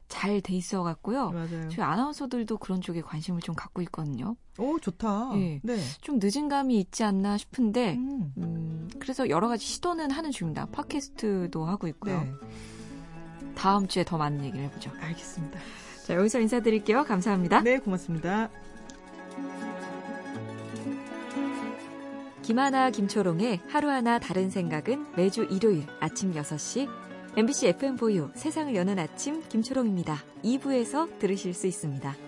잘 0.08 0.40
돼 0.40 0.54
있어 0.54 0.82
갖고요. 0.82 1.30
맞아요. 1.30 1.68
저희 1.68 1.84
아나운서들도 1.84 2.56
그런 2.56 2.80
쪽에 2.80 3.02
관심을 3.02 3.42
좀 3.42 3.54
갖고 3.54 3.82
있거든요. 3.82 4.34
오, 4.56 4.78
좋다. 4.78 5.32
예. 5.34 5.60
네. 5.62 5.78
좀 6.00 6.18
늦은 6.18 6.48
감이 6.48 6.80
있지 6.80 7.04
않나 7.04 7.36
싶은데, 7.36 7.96
음, 7.96 8.32
음, 8.38 8.88
그래서 8.98 9.28
여러 9.28 9.48
가지 9.48 9.66
시도는 9.66 10.10
하는 10.10 10.30
중입니다. 10.30 10.68
팟캐스트도 10.72 11.66
하고 11.66 11.86
있고요. 11.88 12.18
네. 12.22 12.32
다음 13.54 13.86
주에 13.86 14.04
더 14.04 14.16
많은 14.16 14.42
얘기를 14.42 14.64
해보죠. 14.64 14.90
알겠습니다. 15.00 15.58
자, 16.06 16.14
여기서 16.14 16.40
인사드릴게요. 16.40 17.04
감사합니다. 17.04 17.60
네, 17.60 17.78
고맙습니다. 17.78 18.48
김하나, 22.46 22.90
김초롱의 22.90 23.58
하루하나 23.66 24.20
다른 24.20 24.50
생각은 24.50 25.04
매주 25.16 25.48
일요일 25.50 25.84
아침 25.98 26.32
6시 26.32 26.88
MBC 27.36 27.72
FM4U 27.72 28.36
세상을 28.36 28.72
여는 28.72 29.00
아침 29.00 29.42
김초롱입니다. 29.48 30.22
2부에서 30.44 31.18
들으실 31.18 31.54
수 31.54 31.66
있습니다. 31.66 32.25